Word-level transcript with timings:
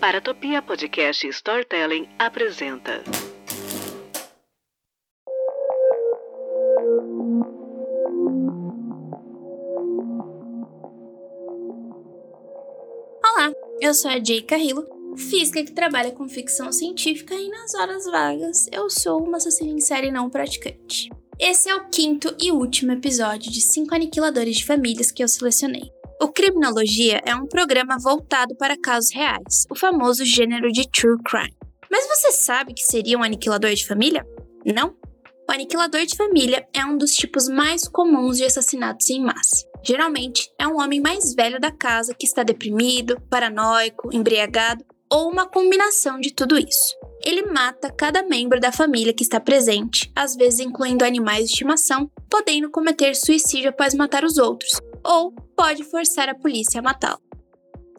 Paratopia 0.00 0.62
Podcast 0.62 1.26
Storytelling 1.26 2.08
apresenta. 2.20 3.02
Olá, 13.24 13.52
eu 13.80 13.92
sou 13.92 14.08
a 14.08 14.22
Jay 14.22 14.40
Carrillo, 14.42 14.86
física 15.16 15.64
que 15.64 15.72
trabalha 15.72 16.12
com 16.12 16.28
ficção 16.28 16.70
científica 16.70 17.34
e 17.34 17.48
nas 17.48 17.74
horas 17.74 18.04
vagas 18.04 18.68
eu 18.70 18.88
sou 18.88 19.20
uma 19.24 19.38
assassina 19.38 19.72
em 19.72 19.80
série 19.80 20.12
não 20.12 20.30
praticante. 20.30 21.08
Esse 21.40 21.68
é 21.68 21.74
o 21.74 21.88
quinto 21.88 22.36
e 22.40 22.52
último 22.52 22.92
episódio 22.92 23.50
de 23.50 23.60
cinco 23.60 23.96
aniquiladores 23.96 24.58
de 24.58 24.64
famílias 24.64 25.10
que 25.10 25.24
eu 25.24 25.28
selecionei. 25.28 25.97
O 26.20 26.26
Criminologia 26.26 27.22
é 27.24 27.32
um 27.32 27.46
programa 27.46 27.96
voltado 27.96 28.56
para 28.56 28.76
casos 28.76 29.12
reais, 29.14 29.66
o 29.70 29.76
famoso 29.76 30.24
gênero 30.24 30.72
de 30.72 30.88
true 30.90 31.16
crime. 31.24 31.54
Mas 31.88 32.08
você 32.08 32.32
sabe 32.32 32.74
que 32.74 32.82
seria 32.82 33.16
um 33.16 33.22
aniquilador 33.22 33.72
de 33.72 33.86
família? 33.86 34.26
Não? 34.66 34.96
O 35.48 35.52
aniquilador 35.52 36.04
de 36.04 36.16
família 36.16 36.66
é 36.74 36.84
um 36.84 36.98
dos 36.98 37.14
tipos 37.14 37.48
mais 37.48 37.86
comuns 37.86 38.36
de 38.36 38.44
assassinatos 38.44 39.08
em 39.10 39.22
massa. 39.22 39.64
Geralmente, 39.84 40.50
é 40.58 40.66
um 40.66 40.80
homem 40.80 41.00
mais 41.00 41.34
velho 41.34 41.60
da 41.60 41.70
casa 41.70 42.12
que 42.12 42.26
está 42.26 42.42
deprimido, 42.42 43.20
paranoico, 43.30 44.10
embriagado 44.12 44.84
ou 45.08 45.30
uma 45.30 45.46
combinação 45.46 46.18
de 46.18 46.34
tudo 46.34 46.58
isso. 46.58 46.96
Ele 47.24 47.42
mata 47.42 47.92
cada 47.92 48.24
membro 48.24 48.58
da 48.58 48.72
família 48.72 49.14
que 49.14 49.22
está 49.22 49.38
presente, 49.38 50.10
às 50.16 50.34
vezes 50.34 50.60
incluindo 50.60 51.04
animais 51.04 51.46
de 51.46 51.52
estimação, 51.52 52.10
podendo 52.28 52.70
cometer 52.70 53.14
suicídio 53.14 53.70
após 53.70 53.94
matar 53.94 54.24
os 54.24 54.36
outros, 54.36 54.80
ou 55.04 55.32
pode 55.56 55.84
forçar 55.84 56.28
a 56.28 56.34
polícia 56.34 56.80
a 56.80 56.82
matá-lo. 56.82 57.20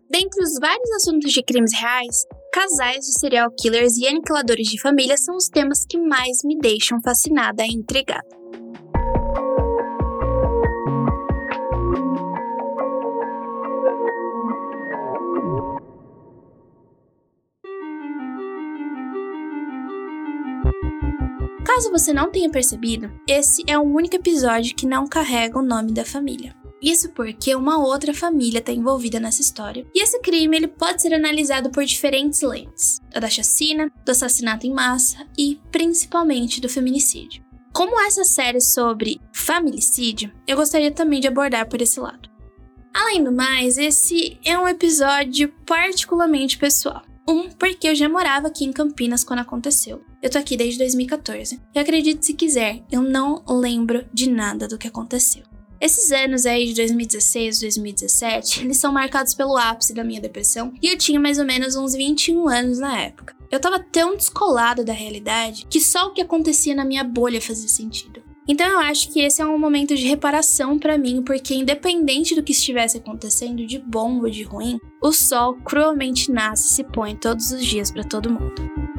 Dentre 0.09 0.43
os 0.43 0.57
vários 0.59 0.89
assuntos 0.91 1.31
de 1.31 1.43
crimes 1.43 1.71
reais, 1.73 2.25
casais 2.51 3.05
de 3.05 3.19
serial 3.19 3.51
killers 3.51 3.95
e 3.97 4.07
aniquiladores 4.07 4.67
de 4.67 4.81
família 4.81 5.15
são 5.17 5.35
os 5.35 5.47
temas 5.47 5.85
que 5.85 5.99
mais 5.99 6.39
me 6.43 6.57
deixam 6.57 6.99
fascinada 7.01 7.63
e 7.63 7.73
intrigada. 7.73 8.27
Caso 21.63 21.91
você 21.91 22.11
não 22.11 22.31
tenha 22.31 22.49
percebido, 22.49 23.11
esse 23.27 23.63
é 23.67 23.77
o 23.77 23.83
único 23.83 24.15
episódio 24.15 24.75
que 24.75 24.87
não 24.87 25.07
carrega 25.07 25.59
o 25.59 25.61
nome 25.61 25.93
da 25.93 26.03
família. 26.03 26.53
Isso 26.81 27.09
porque 27.09 27.53
uma 27.55 27.77
outra 27.77 28.13
família 28.13 28.59
está 28.59 28.71
envolvida 28.71 29.19
nessa 29.19 29.41
história. 29.41 29.85
E 29.93 30.01
esse 30.01 30.19
crime 30.21 30.55
ele 30.55 30.67
pode 30.67 31.01
ser 31.01 31.13
analisado 31.13 31.69
por 31.69 31.83
diferentes 31.83 32.41
lentes: 32.41 33.01
a 33.13 33.19
da 33.19 33.29
chacina, 33.29 33.91
do 34.05 34.11
assassinato 34.11 34.65
em 34.65 34.73
massa 34.73 35.27
e 35.37 35.59
principalmente 35.71 36.61
do 36.61 36.69
feminicídio. 36.69 37.43
Como 37.73 37.99
essa 38.01 38.23
série 38.23 38.61
sobre 38.61 39.21
familicídio, 39.33 40.31
eu 40.47 40.57
gostaria 40.57 40.91
também 40.91 41.19
de 41.19 41.27
abordar 41.27 41.67
por 41.67 41.81
esse 41.81 41.99
lado. 41.99 42.29
Além 42.93 43.23
do 43.23 43.31
mais, 43.31 43.77
esse 43.77 44.39
é 44.43 44.57
um 44.57 44.67
episódio 44.67 45.53
particularmente 45.65 46.57
pessoal. 46.57 47.03
Um, 47.27 47.47
porque 47.51 47.87
eu 47.87 47.93
já 47.93 48.09
morava 48.09 48.47
aqui 48.47 48.65
em 48.65 48.73
Campinas 48.73 49.23
quando 49.23 49.39
aconteceu. 49.39 50.03
Eu 50.19 50.31
tô 50.31 50.39
aqui 50.39 50.57
desde 50.57 50.79
2014. 50.79 51.61
E 51.75 51.79
acredite 51.79 52.25
se 52.25 52.33
quiser, 52.33 52.83
eu 52.91 53.03
não 53.03 53.43
lembro 53.47 54.03
de 54.11 54.27
nada 54.27 54.67
do 54.67 54.79
que 54.79 54.87
aconteceu. 54.87 55.43
Esses 55.81 56.11
anos 56.11 56.45
aí 56.45 56.65
de 56.67 56.75
2016, 56.75 57.61
2017, 57.61 58.65
eles 58.65 58.77
são 58.77 58.91
marcados 58.91 59.33
pelo 59.33 59.57
ápice 59.57 59.93
da 59.93 60.03
minha 60.03 60.19
depressão 60.19 60.73
e 60.81 60.87
eu 60.87 60.97
tinha 60.97 61.19
mais 61.19 61.39
ou 61.39 61.45
menos 61.45 61.75
uns 61.77 61.93
21 61.93 62.49
anos 62.49 62.79
na 62.79 62.99
época. 62.99 63.33
Eu 63.49 63.61
tava 63.61 63.79
tão 63.79 64.17
descolado 64.17 64.83
da 64.83 64.91
realidade 64.91 65.65
que 65.69 65.79
só 65.79 66.07
o 66.07 66.13
que 66.13 66.21
acontecia 66.21 66.75
na 66.75 66.83
minha 66.83 67.03
bolha 67.03 67.41
fazia 67.41 67.69
sentido. 67.69 68.21
Então 68.45 68.67
eu 68.67 68.79
acho 68.79 69.09
que 69.09 69.21
esse 69.21 69.41
é 69.41 69.45
um 69.45 69.57
momento 69.57 69.95
de 69.95 70.05
reparação 70.05 70.77
para 70.77 70.97
mim, 70.97 71.21
porque 71.23 71.53
independente 71.55 72.35
do 72.35 72.43
que 72.43 72.51
estivesse 72.51 72.97
acontecendo, 72.97 73.65
de 73.65 73.79
bom 73.79 74.19
ou 74.19 74.29
de 74.29 74.43
ruim, 74.43 74.79
o 75.01 75.13
sol 75.13 75.55
cruelmente 75.63 76.29
nasce 76.29 76.65
e 76.65 76.75
se 76.75 76.83
põe 76.83 77.15
todos 77.15 77.51
os 77.51 77.63
dias 77.63 77.89
para 77.89 78.03
todo 78.03 78.29
mundo. 78.29 78.98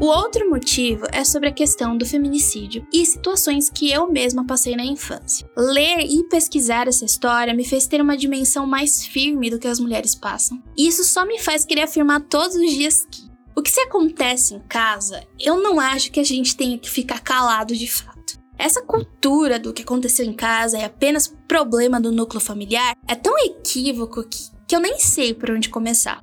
O 0.00 0.06
outro 0.06 0.48
motivo 0.48 1.04
é 1.12 1.22
sobre 1.22 1.50
a 1.50 1.52
questão 1.52 1.94
do 1.94 2.06
feminicídio 2.06 2.86
e 2.90 3.04
situações 3.04 3.68
que 3.68 3.92
eu 3.92 4.10
mesma 4.10 4.46
passei 4.46 4.74
na 4.74 4.82
infância. 4.82 5.46
Ler 5.54 5.98
e 6.00 6.24
pesquisar 6.24 6.88
essa 6.88 7.04
história 7.04 7.52
me 7.52 7.66
fez 7.66 7.86
ter 7.86 8.00
uma 8.00 8.16
dimensão 8.16 8.66
mais 8.66 9.04
firme 9.04 9.50
do 9.50 9.58
que 9.58 9.68
as 9.68 9.78
mulheres 9.78 10.14
passam. 10.14 10.62
E 10.74 10.88
isso 10.88 11.04
só 11.04 11.26
me 11.26 11.38
faz 11.38 11.66
querer 11.66 11.82
afirmar 11.82 12.22
todos 12.22 12.56
os 12.56 12.72
dias 12.72 13.04
que 13.10 13.28
o 13.54 13.60
que 13.60 13.70
se 13.70 13.80
acontece 13.80 14.54
em 14.54 14.60
casa, 14.60 15.22
eu 15.38 15.62
não 15.62 15.78
acho 15.78 16.10
que 16.10 16.20
a 16.20 16.24
gente 16.24 16.56
tenha 16.56 16.78
que 16.78 16.88
ficar 16.88 17.20
calado 17.20 17.76
de 17.76 17.86
fato. 17.86 18.40
Essa 18.56 18.80
cultura 18.80 19.58
do 19.58 19.70
que 19.70 19.82
aconteceu 19.82 20.24
em 20.24 20.32
casa 20.32 20.78
é 20.78 20.84
apenas 20.86 21.28
problema 21.46 22.00
do 22.00 22.10
núcleo 22.10 22.40
familiar 22.40 22.94
é 23.06 23.14
tão 23.14 23.38
equívoco 23.38 24.24
que, 24.24 24.50
que 24.66 24.74
eu 24.74 24.80
nem 24.80 24.98
sei 24.98 25.34
por 25.34 25.50
onde 25.50 25.68
começar. 25.68 26.22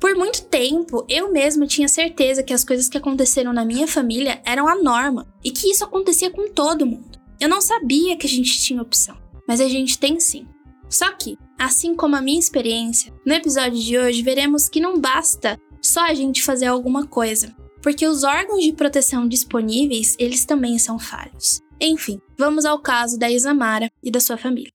Por 0.00 0.14
muito 0.14 0.44
tempo, 0.44 1.04
eu 1.08 1.32
mesma 1.32 1.66
tinha 1.66 1.88
certeza 1.88 2.42
que 2.42 2.52
as 2.52 2.64
coisas 2.64 2.88
que 2.88 2.96
aconteceram 2.96 3.52
na 3.52 3.64
minha 3.64 3.88
família 3.88 4.40
eram 4.44 4.68
a 4.68 4.76
norma 4.76 5.26
e 5.42 5.50
que 5.50 5.70
isso 5.70 5.84
acontecia 5.84 6.30
com 6.30 6.48
todo 6.52 6.86
mundo. 6.86 7.18
Eu 7.40 7.48
não 7.48 7.60
sabia 7.60 8.16
que 8.16 8.26
a 8.26 8.30
gente 8.30 8.60
tinha 8.60 8.82
opção, 8.82 9.16
mas 9.46 9.60
a 9.60 9.68
gente 9.68 9.98
tem 9.98 10.20
sim. 10.20 10.46
Só 10.88 11.12
que, 11.12 11.36
assim 11.58 11.94
como 11.94 12.16
a 12.16 12.22
minha 12.22 12.38
experiência, 12.38 13.12
no 13.26 13.34
episódio 13.34 13.78
de 13.78 13.98
hoje 13.98 14.22
veremos 14.22 14.68
que 14.68 14.80
não 14.80 15.00
basta 15.00 15.58
só 15.82 16.06
a 16.06 16.14
gente 16.14 16.42
fazer 16.42 16.66
alguma 16.66 17.06
coisa, 17.06 17.54
porque 17.82 18.06
os 18.06 18.22
órgãos 18.22 18.62
de 18.62 18.72
proteção 18.72 19.26
disponíveis, 19.26 20.16
eles 20.18 20.44
também 20.44 20.78
são 20.78 20.98
falhos. 20.98 21.60
Enfim, 21.80 22.20
vamos 22.36 22.64
ao 22.64 22.80
caso 22.80 23.18
da 23.18 23.30
Isamara 23.30 23.90
e 24.02 24.10
da 24.10 24.20
sua 24.20 24.36
família. 24.36 24.72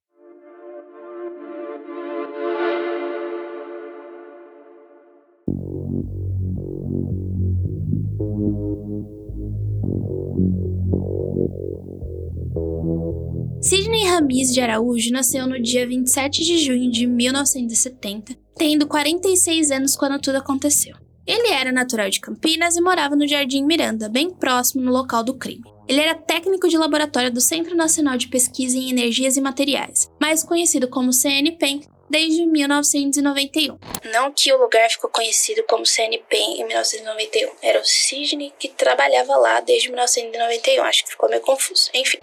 Ramis 14.14 14.54
de 14.54 14.62
Araújo 14.62 15.12
nasceu 15.12 15.48
no 15.48 15.60
dia 15.60 15.88
27 15.88 16.44
de 16.44 16.60
junho 16.60 16.92
de 16.92 17.08
1970, 17.08 18.38
tendo 18.56 18.86
46 18.86 19.72
anos 19.72 19.96
quando 19.96 20.22
tudo 20.22 20.36
aconteceu. 20.36 20.96
Ele 21.26 21.48
era 21.48 21.72
natural 21.72 22.12
de 22.12 22.20
Campinas 22.20 22.76
e 22.76 22.82
morava 22.82 23.16
no 23.16 23.28
Jardim 23.28 23.66
Miranda, 23.66 24.08
bem 24.08 24.30
próximo 24.30 24.84
no 24.84 24.92
local 24.92 25.24
do 25.24 25.34
crime. 25.34 25.64
Ele 25.88 26.00
era 26.00 26.14
técnico 26.14 26.68
de 26.68 26.78
laboratório 26.78 27.32
do 27.34 27.42
Centro 27.42 27.76
Nacional 27.76 28.16
de 28.16 28.28
Pesquisa 28.28 28.78
em 28.78 28.92
Energias 28.92 29.36
e 29.36 29.42
Materiais, 29.42 30.08
mais 30.22 30.44
conhecido 30.44 30.88
como 30.88 31.12
CNPEM, 31.12 31.82
desde 32.08 32.46
1991. 32.46 33.80
Não 34.14 34.32
que 34.32 34.54
o 34.54 34.62
lugar 34.62 34.92
ficou 34.92 35.10
conhecido 35.10 35.64
como 35.68 35.88
CNPEM 35.88 36.62
em 36.62 36.68
1991, 36.68 37.52
era 37.64 37.82
o 37.82 37.84
Sidney 37.84 38.54
que 38.60 38.68
trabalhava 38.68 39.36
lá 39.38 39.60
desde 39.60 39.88
1991, 39.88 40.84
acho 40.84 41.04
que 41.04 41.10
ficou 41.10 41.28
meio 41.28 41.42
confuso. 41.42 41.90
Enfim. 41.96 42.20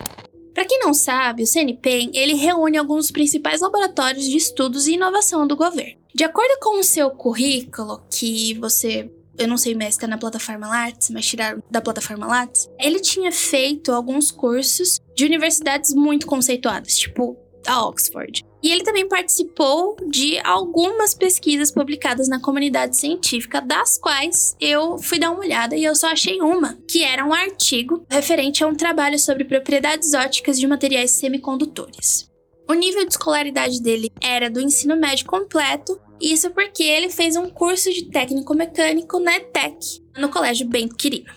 Para 0.61 0.69
quem 0.69 0.79
não 0.81 0.93
sabe, 0.93 1.43
o 1.43 1.47
CNPEM 1.47 2.11
ele 2.13 2.35
reúne 2.35 2.77
alguns 2.77 3.05
dos 3.05 3.11
principais 3.11 3.63
laboratórios 3.63 4.27
de 4.27 4.37
estudos 4.37 4.87
e 4.87 4.93
inovação 4.93 5.47
do 5.47 5.57
governo. 5.57 5.99
De 6.15 6.23
acordo 6.23 6.59
com 6.61 6.79
o 6.79 6.85
seu 6.85 7.11
currículo, 7.11 8.03
que 8.11 8.53
você 8.59 9.11
eu 9.39 9.49
não 9.49 9.57
sei 9.57 9.75
mais 9.75 9.95
está 9.95 10.07
na 10.07 10.19
plataforma 10.19 10.69
Lattes, 10.69 11.09
mas 11.09 11.25
tiraram 11.25 11.63
da 11.71 11.81
plataforma 11.81 12.27
Lattes, 12.27 12.69
ele 12.79 13.01
tinha 13.01 13.33
feito 13.33 13.91
alguns 13.91 14.31
cursos 14.31 15.01
de 15.17 15.25
universidades 15.25 15.95
muito 15.95 16.27
conceituadas, 16.27 16.99
tipo 16.99 17.39
a 17.67 17.87
Oxford. 17.87 18.45
E 18.63 18.71
ele 18.71 18.83
também 18.83 19.09
participou 19.09 19.97
de 20.07 20.39
algumas 20.41 21.15
pesquisas 21.15 21.71
publicadas 21.71 22.29
na 22.29 22.41
comunidade 22.41 22.97
científica, 22.97 23.61
das 23.61 23.99
quais 23.99 24.55
eu 24.61 24.99
fui 24.99 25.19
dar 25.19 25.31
uma 25.31 25.41
olhada 25.41 25.75
e 25.75 25.85
eu 25.85 25.95
só 25.95 26.09
achei 26.09 26.41
uma, 26.41 26.79
que 26.87 27.03
era 27.03 27.25
um 27.25 27.33
artigo 27.33 28.05
referente 28.11 28.63
a 28.63 28.67
um 28.67 28.75
trabalho 28.75 29.19
sobre 29.19 29.45
propriedades 29.45 30.13
óticas 30.13 30.59
de 30.59 30.67
materiais 30.67 31.13
semicondutores. 31.13 32.29
O 32.69 32.75
nível 32.75 33.05
de 33.05 33.13
escolaridade 33.13 33.83
dele 33.83 34.13
era 34.21 34.51
do 34.51 34.61
ensino 34.61 34.95
médio 34.95 35.27
completo, 35.27 35.99
isso 36.21 36.51
porque 36.51 36.83
ele 36.83 37.09
fez 37.09 37.35
um 37.35 37.49
curso 37.49 37.91
de 37.91 38.11
técnico 38.11 38.55
mecânico 38.55 39.19
na 39.19 39.37
ETEC, 39.37 40.03
no 40.19 40.29
Colégio 40.29 40.69
Bento 40.69 40.95
Quirino. 40.95 41.33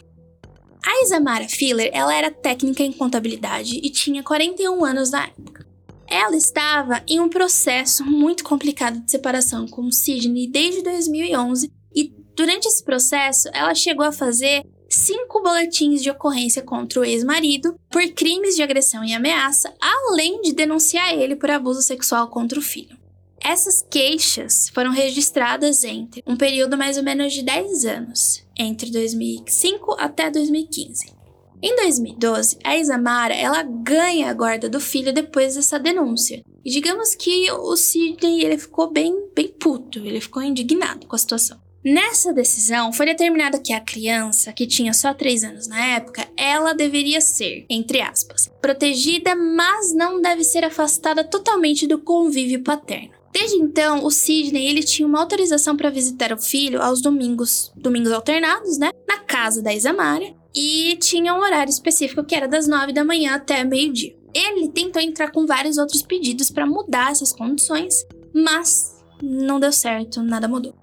A 0.85 1.03
Isamara 1.05 1.47
Filler, 1.47 1.89
ela 1.93 2.13
era 2.13 2.29
técnica 2.29 2.83
em 2.83 2.91
contabilidade 2.91 3.79
e 3.81 3.89
tinha 3.89 4.21
41 4.21 4.83
anos 4.83 5.11
na 5.11 5.23
época. 5.27 5.65
Ela 6.13 6.37
estava 6.37 7.01
em 7.07 7.19
um 7.19 7.27
processo 7.27 8.05
muito 8.05 8.43
complicado 8.43 8.99
de 8.99 9.09
separação 9.09 9.67
com 9.67 9.91
Sidney 9.91 10.47
desde 10.47 10.83
2011 10.83 11.73
e 11.95 12.13
durante 12.35 12.67
esse 12.67 12.83
processo 12.83 13.49
ela 13.51 13.73
chegou 13.73 14.05
a 14.05 14.11
fazer 14.11 14.63
cinco 14.87 15.41
boletins 15.41 16.03
de 16.03 16.11
ocorrência 16.11 16.61
contra 16.61 16.99
o 16.99 17.03
ex-marido 17.03 17.75
por 17.89 18.07
crimes 18.09 18.55
de 18.55 18.61
agressão 18.61 19.03
e 19.03 19.11
ameaça, 19.11 19.73
além 19.81 20.39
de 20.41 20.53
denunciar 20.53 21.15
ele 21.15 21.35
por 21.35 21.49
abuso 21.49 21.81
sexual 21.81 22.27
contra 22.27 22.59
o 22.59 22.61
filho. 22.61 22.95
Essas 23.43 23.83
queixas 23.89 24.69
foram 24.69 24.91
registradas 24.91 25.83
entre 25.83 26.21
um 26.27 26.37
período 26.37 26.77
mais 26.77 26.95
ou 26.95 27.03
menos 27.03 27.33
de 27.33 27.41
10 27.41 27.85
anos, 27.85 28.45
entre 28.55 28.91
2005 28.91 29.95
até 29.97 30.29
2015. 30.29 31.22
Em 31.65 31.77
2012, 31.77 32.57
a 32.61 32.77
Isamara 32.77 33.33
ela 33.33 33.63
ganha 33.63 34.29
a 34.29 34.33
guarda 34.33 34.67
do 34.67 34.81
filho 34.81 35.13
depois 35.13 35.55
dessa 35.55 35.79
denúncia. 35.79 36.43
E 36.61 36.69
digamos 36.69 37.15
que 37.15 37.49
o 37.53 37.77
Sidney 37.77 38.43
ele 38.43 38.57
ficou 38.57 38.91
bem, 38.91 39.29
bem 39.33 39.47
puto, 39.47 39.99
ele 39.99 40.19
ficou 40.19 40.43
indignado 40.43 41.07
com 41.07 41.15
a 41.15 41.19
situação. 41.19 41.57
Nessa 41.81 42.33
decisão, 42.33 42.91
foi 42.91 43.05
determinado 43.05 43.61
que 43.61 43.71
a 43.71 43.79
criança, 43.79 44.51
que 44.51 44.67
tinha 44.67 44.93
só 44.93 45.13
3 45.13 45.45
anos 45.45 45.67
na 45.69 45.85
época, 45.85 46.27
ela 46.35 46.73
deveria 46.73 47.21
ser, 47.21 47.65
entre 47.69 48.01
aspas, 48.01 48.51
protegida, 48.61 49.33
mas 49.33 49.93
não 49.93 50.21
deve 50.21 50.43
ser 50.43 50.65
afastada 50.65 51.23
totalmente 51.23 51.87
do 51.87 51.97
convívio 51.97 52.61
paterno. 52.61 53.13
Desde 53.31 53.55
então, 53.55 54.05
o 54.05 54.11
Sidney 54.11 54.67
ele 54.67 54.83
tinha 54.83 55.07
uma 55.07 55.21
autorização 55.21 55.77
para 55.77 55.89
visitar 55.89 56.33
o 56.33 56.41
filho 56.41 56.81
aos 56.81 57.01
domingos, 57.01 57.71
domingos 57.75 58.11
alternados, 58.11 58.77
né, 58.77 58.91
na 59.07 59.19
casa 59.19 59.61
da 59.61 59.73
Isamara, 59.73 60.42
e 60.55 60.97
tinha 60.97 61.33
um 61.33 61.39
horário 61.39 61.69
específico 61.69 62.23
que 62.23 62.35
era 62.35 62.47
das 62.47 62.67
9 62.67 62.93
da 62.93 63.03
manhã 63.03 63.35
até 63.35 63.63
meio-dia. 63.63 64.15
Ele 64.33 64.69
tentou 64.69 65.01
entrar 65.01 65.31
com 65.31 65.45
vários 65.45 65.77
outros 65.77 66.01
pedidos 66.01 66.49
para 66.49 66.65
mudar 66.65 67.11
essas 67.11 67.31
condições, 67.31 68.05
mas 68.33 69.03
não 69.21 69.59
deu 69.59 69.71
certo, 69.71 70.21
nada 70.21 70.47
mudou. 70.47 70.75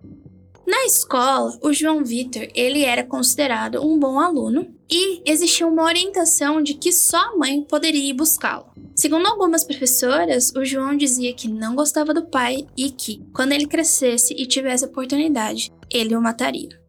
Na 0.67 0.84
escola, 0.84 1.58
o 1.62 1.72
João 1.72 2.05
Vitor, 2.05 2.46
ele 2.55 2.84
era 2.84 3.02
considerado 3.02 3.84
um 3.84 3.99
bom 3.99 4.20
aluno 4.20 4.72
e 4.88 5.20
existia 5.28 5.67
uma 5.67 5.82
orientação 5.82 6.62
de 6.62 6.75
que 6.75 6.93
só 6.93 7.16
a 7.16 7.37
mãe 7.37 7.62
poderia 7.62 8.11
ir 8.11 8.12
buscá-lo. 8.12 8.66
Segundo 8.94 9.26
algumas 9.26 9.64
professoras, 9.64 10.52
o 10.55 10.64
João 10.64 10.96
dizia 10.96 11.34
que 11.34 11.49
não 11.49 11.75
gostava 11.75 12.14
do 12.14 12.26
pai 12.26 12.66
e 12.76 12.90
que, 12.90 13.20
quando 13.34 13.50
ele 13.50 13.66
crescesse 13.66 14.32
e 14.34 14.46
tivesse 14.46 14.84
oportunidade, 14.84 15.73
ele 15.90 16.14
o 16.14 16.23
mataria. 16.23 16.79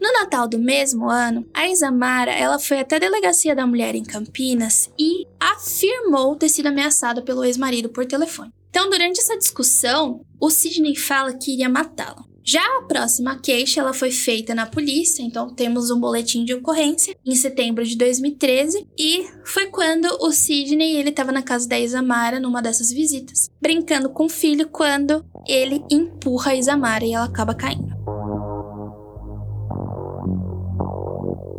No 0.00 0.10
Natal 0.12 0.48
do 0.48 0.58
mesmo 0.58 1.10
ano, 1.10 1.46
a 1.52 1.68
Isamara 1.68 2.32
ela 2.32 2.58
foi 2.58 2.80
até 2.80 2.96
a 2.96 3.00
delegacia 3.00 3.54
da 3.54 3.66
mulher 3.66 3.94
em 3.94 4.02
Campinas 4.02 4.88
e 4.98 5.26
afirmou 5.38 6.34
ter 6.36 6.48
sido 6.48 6.68
ameaçada 6.68 7.20
pelo 7.20 7.44
ex-marido 7.44 7.90
por 7.90 8.06
telefone. 8.06 8.50
Então, 8.70 8.88
durante 8.88 9.20
essa 9.20 9.36
discussão, 9.36 10.24
o 10.40 10.48
Sidney 10.48 10.96
fala 10.96 11.34
que 11.34 11.52
iria 11.52 11.68
matá-la. 11.68 12.24
Já 12.42 12.62
a 12.78 12.82
próxima 12.82 13.38
queixa 13.38 13.80
ela 13.80 13.92
foi 13.92 14.10
feita 14.10 14.54
na 14.54 14.64
polícia, 14.64 15.22
então 15.22 15.54
temos 15.54 15.90
um 15.90 16.00
boletim 16.00 16.44
de 16.44 16.54
ocorrência 16.54 17.14
em 17.24 17.34
setembro 17.34 17.84
de 17.84 17.96
2013 17.96 18.88
e 18.98 19.28
foi 19.44 19.66
quando 19.66 20.06
o 20.20 20.32
Sidney 20.32 20.96
ele 20.96 21.10
estava 21.10 21.30
na 21.30 21.42
casa 21.42 21.68
da 21.68 21.78
Isamara 21.78 22.40
numa 22.40 22.62
dessas 22.62 22.90
visitas, 22.90 23.50
brincando 23.60 24.08
com 24.08 24.24
o 24.24 24.30
filho 24.30 24.68
quando 24.68 25.24
ele 25.46 25.84
empurra 25.90 26.52
a 26.52 26.56
Isamara 26.56 27.04
e 27.04 27.12
ela 27.12 27.26
acaba 27.26 27.54
caindo. 27.54 27.99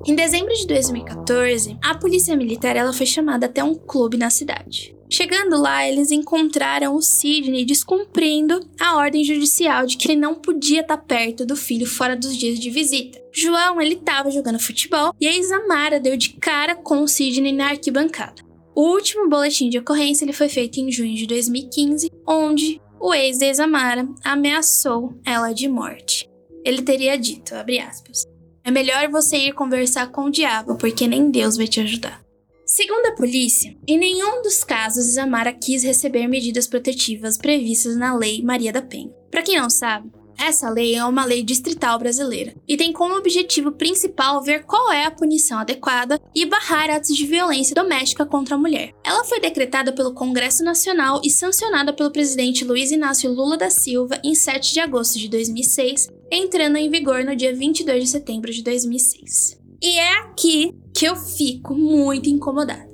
Em 0.06 0.16
dezembro 0.16 0.52
de 0.54 0.66
2014, 0.66 1.78
a 1.84 1.96
polícia 1.96 2.36
militar 2.36 2.76
ela 2.76 2.92
foi 2.92 3.06
chamada 3.06 3.46
até 3.46 3.64
um 3.64 3.76
clube 3.76 4.18
na 4.18 4.32
cidade. 4.32 4.96
Chegando 5.08 5.62
lá, 5.62 5.88
eles 5.88 6.10
encontraram 6.10 6.96
o 6.96 7.02
Sidney 7.02 7.66
descumprindo 7.66 8.62
a 8.80 8.98
ordem 8.98 9.24
judicial 9.24 9.86
de 9.86 9.98
que 9.98 10.08
ele 10.08 10.20
não 10.20 10.36
podia 10.36 10.82
estar 10.82 10.98
perto 10.98 11.46
do 11.46 11.56
filho 11.56 11.86
fora 11.86 12.16
dos 12.16 12.36
dias 12.36 12.58
de 12.58 12.70
visita. 12.72 13.22
João, 13.32 13.80
ele 13.80 13.96
estava 13.96 14.32
jogando 14.32 14.58
futebol 14.58 15.14
e 15.20 15.28
a 15.28 15.38
Isamara 15.38 16.00
deu 16.00 16.18
de 16.18 16.30
cara 16.34 16.76
com 16.76 17.04
o 17.04 17.08
Sidney 17.08 17.52
na 17.52 17.70
arquibancada. 17.70 18.42
O 18.74 18.94
último 18.94 19.30
boletim 19.30 19.70
de 19.70 19.78
ocorrência 19.78 20.26
ele 20.26 20.34
foi 20.34 20.50
feito 20.50 20.80
em 20.80 20.92
junho 20.92 21.14
de 21.14 21.28
2015, 21.28 22.10
onde 22.28 22.82
o 23.00 23.14
ex 23.14 23.40
da 23.40 23.50
Isamara 23.50 24.08
ameaçou 24.24 25.14
ela 25.26 25.52
de 25.52 25.68
morte. 25.68 26.28
Ele 26.64 26.82
teria 26.82 27.18
dito, 27.18 27.54
aspas, 27.54 28.26
é 28.64 28.72
melhor 28.72 29.10
você 29.10 29.38
ir 29.38 29.54
conversar 29.54 30.08
com 30.12 30.26
o 30.26 30.32
diabo, 30.32 30.76
porque 30.76 31.08
nem 31.08 31.32
Deus 31.32 31.58
vai 31.58 31.68
te 31.68 31.80
ajudar. 31.80 32.22
Segundo 32.66 33.08
a 33.08 33.16
polícia, 33.16 33.76
em 33.86 33.98
nenhum 33.98 34.42
dos 34.42 34.64
casos 34.64 35.08
Isamara 35.08 35.52
quis 35.52 35.84
receber 35.84 36.28
medidas 36.28 36.68
protetivas 36.68 37.38
previstas 37.38 37.98
na 37.98 38.16
Lei 38.16 38.42
Maria 38.42 38.72
da 38.72 38.82
Penha. 38.82 39.12
Para 39.30 39.42
quem 39.42 39.58
não 39.58 39.70
sabe, 39.70 40.10
essa 40.42 40.70
lei 40.70 40.96
é 40.96 41.06
uma 41.06 41.24
lei 41.24 41.44
distrital 41.44 42.00
brasileira 42.00 42.56
e 42.68 42.76
tem 42.76 42.92
como 42.92 43.16
objetivo 43.16 43.72
principal 43.72 44.42
ver 44.42 44.64
qual 44.64 44.92
é 44.92 45.06
a 45.06 45.12
punição 45.12 45.60
adequada 45.60 46.20
e 46.36 46.46
barrar 46.46 46.90
atos 46.90 47.16
de 47.16 47.26
violência 47.26 47.76
doméstica 47.76 48.26
contra 48.26 48.56
a 48.56 48.58
mulher. 48.58 48.94
Ela 49.04 49.24
foi 49.24 49.40
decretada 49.40 49.94
pelo 49.94 50.14
Congresso 50.14 50.64
Nacional 50.64 51.22
e 51.24 51.30
sancionada 51.30 51.94
pelo 51.94 52.12
presidente 52.12 52.66
Luiz 52.66 52.92
Inácio 52.92 53.32
Lula 53.32 53.58
da 53.58 53.70
Silva 53.70 54.20
em 54.24 54.34
7 54.34 54.74
de 54.74 54.80
agosto 54.80 55.20
de 55.20 55.30
2006 55.30 56.10
entrando 56.32 56.78
em 56.78 56.90
vigor 56.90 57.24
no 57.24 57.36
dia 57.36 57.54
22 57.54 58.04
de 58.04 58.10
setembro 58.10 58.52
de 58.52 58.64
2006. 58.64 59.60
E 59.82 60.00
é 60.00 60.20
aqui 60.20 60.74
que 60.94 61.06
eu 61.06 61.16
fico 61.16 61.74
muito 61.74 62.30
incomodada. 62.30 62.91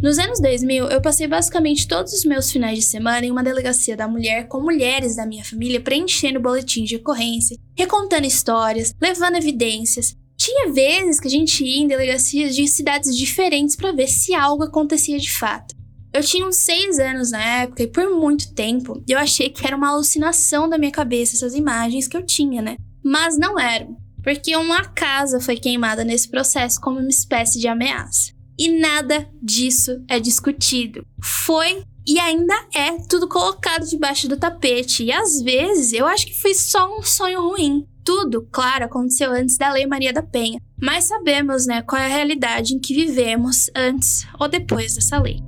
Nos 0.00 0.16
anos 0.16 0.40
2000, 0.40 0.90
eu 0.90 1.02
passei 1.02 1.26
basicamente 1.26 1.88
todos 1.88 2.12
os 2.12 2.24
meus 2.24 2.52
finais 2.52 2.78
de 2.78 2.84
semana 2.84 3.26
em 3.26 3.32
uma 3.32 3.42
delegacia 3.42 3.96
da 3.96 4.06
mulher 4.06 4.46
com 4.46 4.60
mulheres 4.60 5.16
da 5.16 5.26
minha 5.26 5.44
família 5.44 5.80
preenchendo 5.80 6.38
boletins 6.38 6.88
de 6.88 6.94
ocorrência, 6.94 7.56
recontando 7.76 8.24
histórias, 8.24 8.94
levando 9.00 9.34
evidências, 9.34 10.14
tinha 10.36 10.72
vezes 10.72 11.18
que 11.18 11.26
a 11.26 11.30
gente 11.30 11.64
ia 11.64 11.82
em 11.82 11.88
delegacias 11.88 12.54
de 12.54 12.68
cidades 12.68 13.16
diferentes 13.16 13.74
para 13.74 13.90
ver 13.90 14.06
se 14.06 14.32
algo 14.32 14.62
acontecia 14.62 15.18
de 15.18 15.32
fato. 15.32 15.74
Eu 16.12 16.22
tinha 16.22 16.46
uns 16.46 16.56
seis 16.56 17.00
anos 17.00 17.32
na 17.32 17.44
época 17.62 17.82
e 17.82 17.88
por 17.88 18.08
muito 18.08 18.54
tempo 18.54 19.02
eu 19.08 19.18
achei 19.18 19.50
que 19.50 19.66
era 19.66 19.76
uma 19.76 19.90
alucinação 19.90 20.68
da 20.68 20.78
minha 20.78 20.92
cabeça 20.92 21.34
essas 21.34 21.56
imagens 21.56 22.06
que 22.06 22.16
eu 22.16 22.24
tinha, 22.24 22.62
né? 22.62 22.76
Mas 23.02 23.36
não 23.36 23.58
eram, 23.58 23.96
porque 24.22 24.56
uma 24.56 24.84
casa 24.84 25.40
foi 25.40 25.56
queimada 25.56 26.04
nesse 26.04 26.30
processo 26.30 26.80
como 26.80 27.00
uma 27.00 27.08
espécie 27.08 27.58
de 27.58 27.66
ameaça. 27.66 28.37
E 28.58 28.68
nada 28.80 29.28
disso 29.40 30.02
é 30.08 30.18
discutido. 30.18 31.06
Foi 31.22 31.84
e 32.06 32.18
ainda 32.18 32.54
é 32.74 32.96
tudo 33.06 33.28
colocado 33.28 33.86
debaixo 33.86 34.26
do 34.26 34.36
tapete. 34.36 35.04
E 35.04 35.12
às 35.12 35.42
vezes 35.42 35.92
eu 35.92 36.06
acho 36.06 36.26
que 36.26 36.40
foi 36.40 36.54
só 36.54 36.98
um 36.98 37.02
sonho 37.02 37.42
ruim. 37.42 37.86
Tudo, 38.02 38.48
claro, 38.50 38.86
aconteceu 38.86 39.30
antes 39.30 39.58
da 39.58 39.70
Lei 39.70 39.86
Maria 39.86 40.14
da 40.14 40.22
Penha, 40.22 40.58
mas 40.80 41.04
sabemos, 41.04 41.66
né, 41.66 41.82
qual 41.82 42.00
é 42.00 42.06
a 42.06 42.08
realidade 42.16 42.74
em 42.74 42.80
que 42.80 42.94
vivemos 42.94 43.70
antes 43.76 44.26
ou 44.40 44.48
depois 44.48 44.94
dessa 44.94 45.20
lei. 45.20 45.42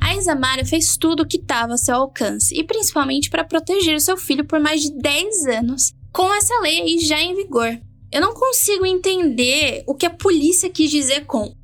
A 0.00 0.16
Isamara 0.16 0.64
fez 0.64 0.96
tudo 0.96 1.22
o 1.22 1.26
que 1.26 1.36
estava 1.36 1.74
a 1.74 1.76
seu 1.76 1.94
alcance, 1.94 2.58
e 2.58 2.64
principalmente 2.64 3.28
para 3.28 3.44
proteger 3.44 4.00
seu 4.00 4.16
filho 4.16 4.46
por 4.46 4.58
mais 4.58 4.80
de 4.80 4.96
10 4.98 5.44
anos, 5.46 5.92
com 6.10 6.32
essa 6.32 6.58
lei 6.60 6.80
aí 6.80 6.98
já 6.98 7.20
em 7.20 7.36
vigor. 7.36 7.78
Eu 8.10 8.20
não 8.22 8.32
consigo 8.32 8.86
entender 8.86 9.84
o 9.86 9.94
que 9.94 10.06
a 10.06 10.10
polícia 10.10 10.70
quis 10.70 10.90
dizer 10.90 11.26
com 11.26 11.54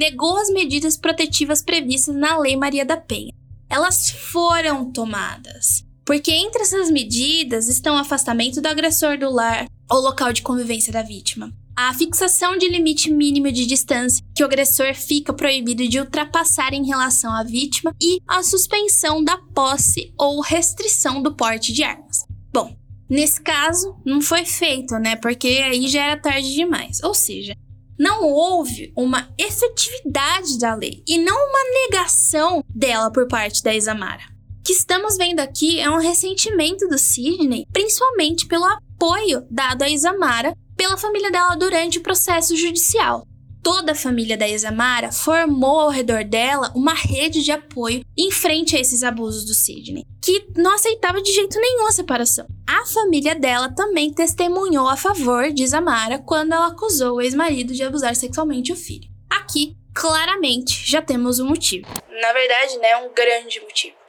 negou 0.00 0.38
as 0.38 0.48
medidas 0.48 0.96
protetivas 0.96 1.62
previstas 1.62 2.16
na 2.16 2.38
Lei 2.38 2.56
Maria 2.56 2.86
da 2.86 2.96
Penha. 2.96 3.34
Elas 3.68 4.08
foram 4.08 4.90
tomadas. 4.90 5.84
Porque 6.06 6.30
entre 6.30 6.62
essas 6.62 6.90
medidas 6.90 7.68
estão 7.68 7.96
o 7.96 7.98
afastamento 7.98 8.62
do 8.62 8.66
agressor 8.66 9.18
do 9.18 9.30
lar 9.30 9.66
ou 9.90 10.00
local 10.00 10.32
de 10.32 10.40
convivência 10.40 10.90
da 10.90 11.02
vítima, 11.02 11.52
a 11.76 11.92
fixação 11.92 12.56
de 12.56 12.66
limite 12.66 13.12
mínimo 13.12 13.52
de 13.52 13.66
distância 13.66 14.24
que 14.34 14.42
o 14.42 14.46
agressor 14.46 14.94
fica 14.94 15.34
proibido 15.34 15.86
de 15.86 16.00
ultrapassar 16.00 16.72
em 16.72 16.86
relação 16.86 17.30
à 17.32 17.44
vítima 17.44 17.94
e 18.00 18.20
a 18.26 18.42
suspensão 18.42 19.22
da 19.22 19.36
posse 19.54 20.14
ou 20.18 20.40
restrição 20.40 21.22
do 21.22 21.36
porte 21.36 21.74
de 21.74 21.82
armas. 21.82 22.24
Bom, 22.52 22.74
nesse 23.08 23.40
caso 23.40 23.94
não 24.04 24.22
foi 24.22 24.46
feito, 24.46 24.94
né? 24.98 25.16
Porque 25.16 25.46
aí 25.46 25.86
já 25.88 26.04
era 26.06 26.20
tarde 26.20 26.54
demais. 26.54 27.02
Ou 27.02 27.14
seja, 27.14 27.54
não 28.00 28.24
houve 28.24 28.92
uma 28.96 29.28
efetividade 29.38 30.58
da 30.58 30.74
lei 30.74 31.04
e 31.06 31.18
não 31.18 31.36
uma 31.36 31.70
negação 31.84 32.64
dela 32.74 33.12
por 33.12 33.28
parte 33.28 33.62
da 33.62 33.74
Isamara 33.74 34.40
que 34.70 34.74
estamos 34.74 35.16
vendo 35.16 35.40
aqui 35.40 35.80
é 35.80 35.90
um 35.90 35.98
ressentimento 35.98 36.86
do 36.86 36.96
Sidney, 36.96 37.66
principalmente 37.72 38.46
pelo 38.46 38.64
apoio 38.64 39.44
dado 39.50 39.82
a 39.82 39.88
Isamara 39.88 40.54
pela 40.76 40.96
família 40.96 41.28
dela 41.28 41.56
durante 41.56 41.98
o 41.98 42.02
processo 42.02 42.54
judicial. 42.56 43.26
Toda 43.72 43.92
a 43.92 43.94
família 43.94 44.36
da 44.36 44.48
Isamara 44.48 45.12
formou 45.12 45.78
ao 45.78 45.90
redor 45.90 46.24
dela 46.24 46.72
uma 46.74 46.92
rede 46.92 47.40
de 47.40 47.52
apoio 47.52 48.04
em 48.18 48.28
frente 48.32 48.74
a 48.74 48.80
esses 48.80 49.04
abusos 49.04 49.44
do 49.44 49.54
Sidney, 49.54 50.04
que 50.20 50.48
não 50.56 50.74
aceitava 50.74 51.22
de 51.22 51.32
jeito 51.32 51.56
nenhum 51.56 51.86
a 51.86 51.92
separação. 51.92 52.48
A 52.68 52.84
família 52.84 53.32
dela 53.36 53.72
também 53.72 54.12
testemunhou 54.12 54.88
a 54.88 54.96
favor 54.96 55.52
de 55.52 55.62
Isamara 55.62 56.18
quando 56.18 56.52
ela 56.52 56.66
acusou 56.66 57.18
o 57.18 57.20
ex-marido 57.20 57.72
de 57.72 57.84
abusar 57.84 58.16
sexualmente 58.16 58.72
o 58.72 58.76
filho. 58.76 59.08
Aqui, 59.30 59.76
claramente, 59.94 60.82
já 60.84 61.00
temos 61.00 61.38
um 61.38 61.46
motivo. 61.46 61.86
Na 62.20 62.32
verdade, 62.32 62.76
né, 62.78 62.96
um 62.96 63.14
grande 63.14 63.60
motivo. 63.60 63.99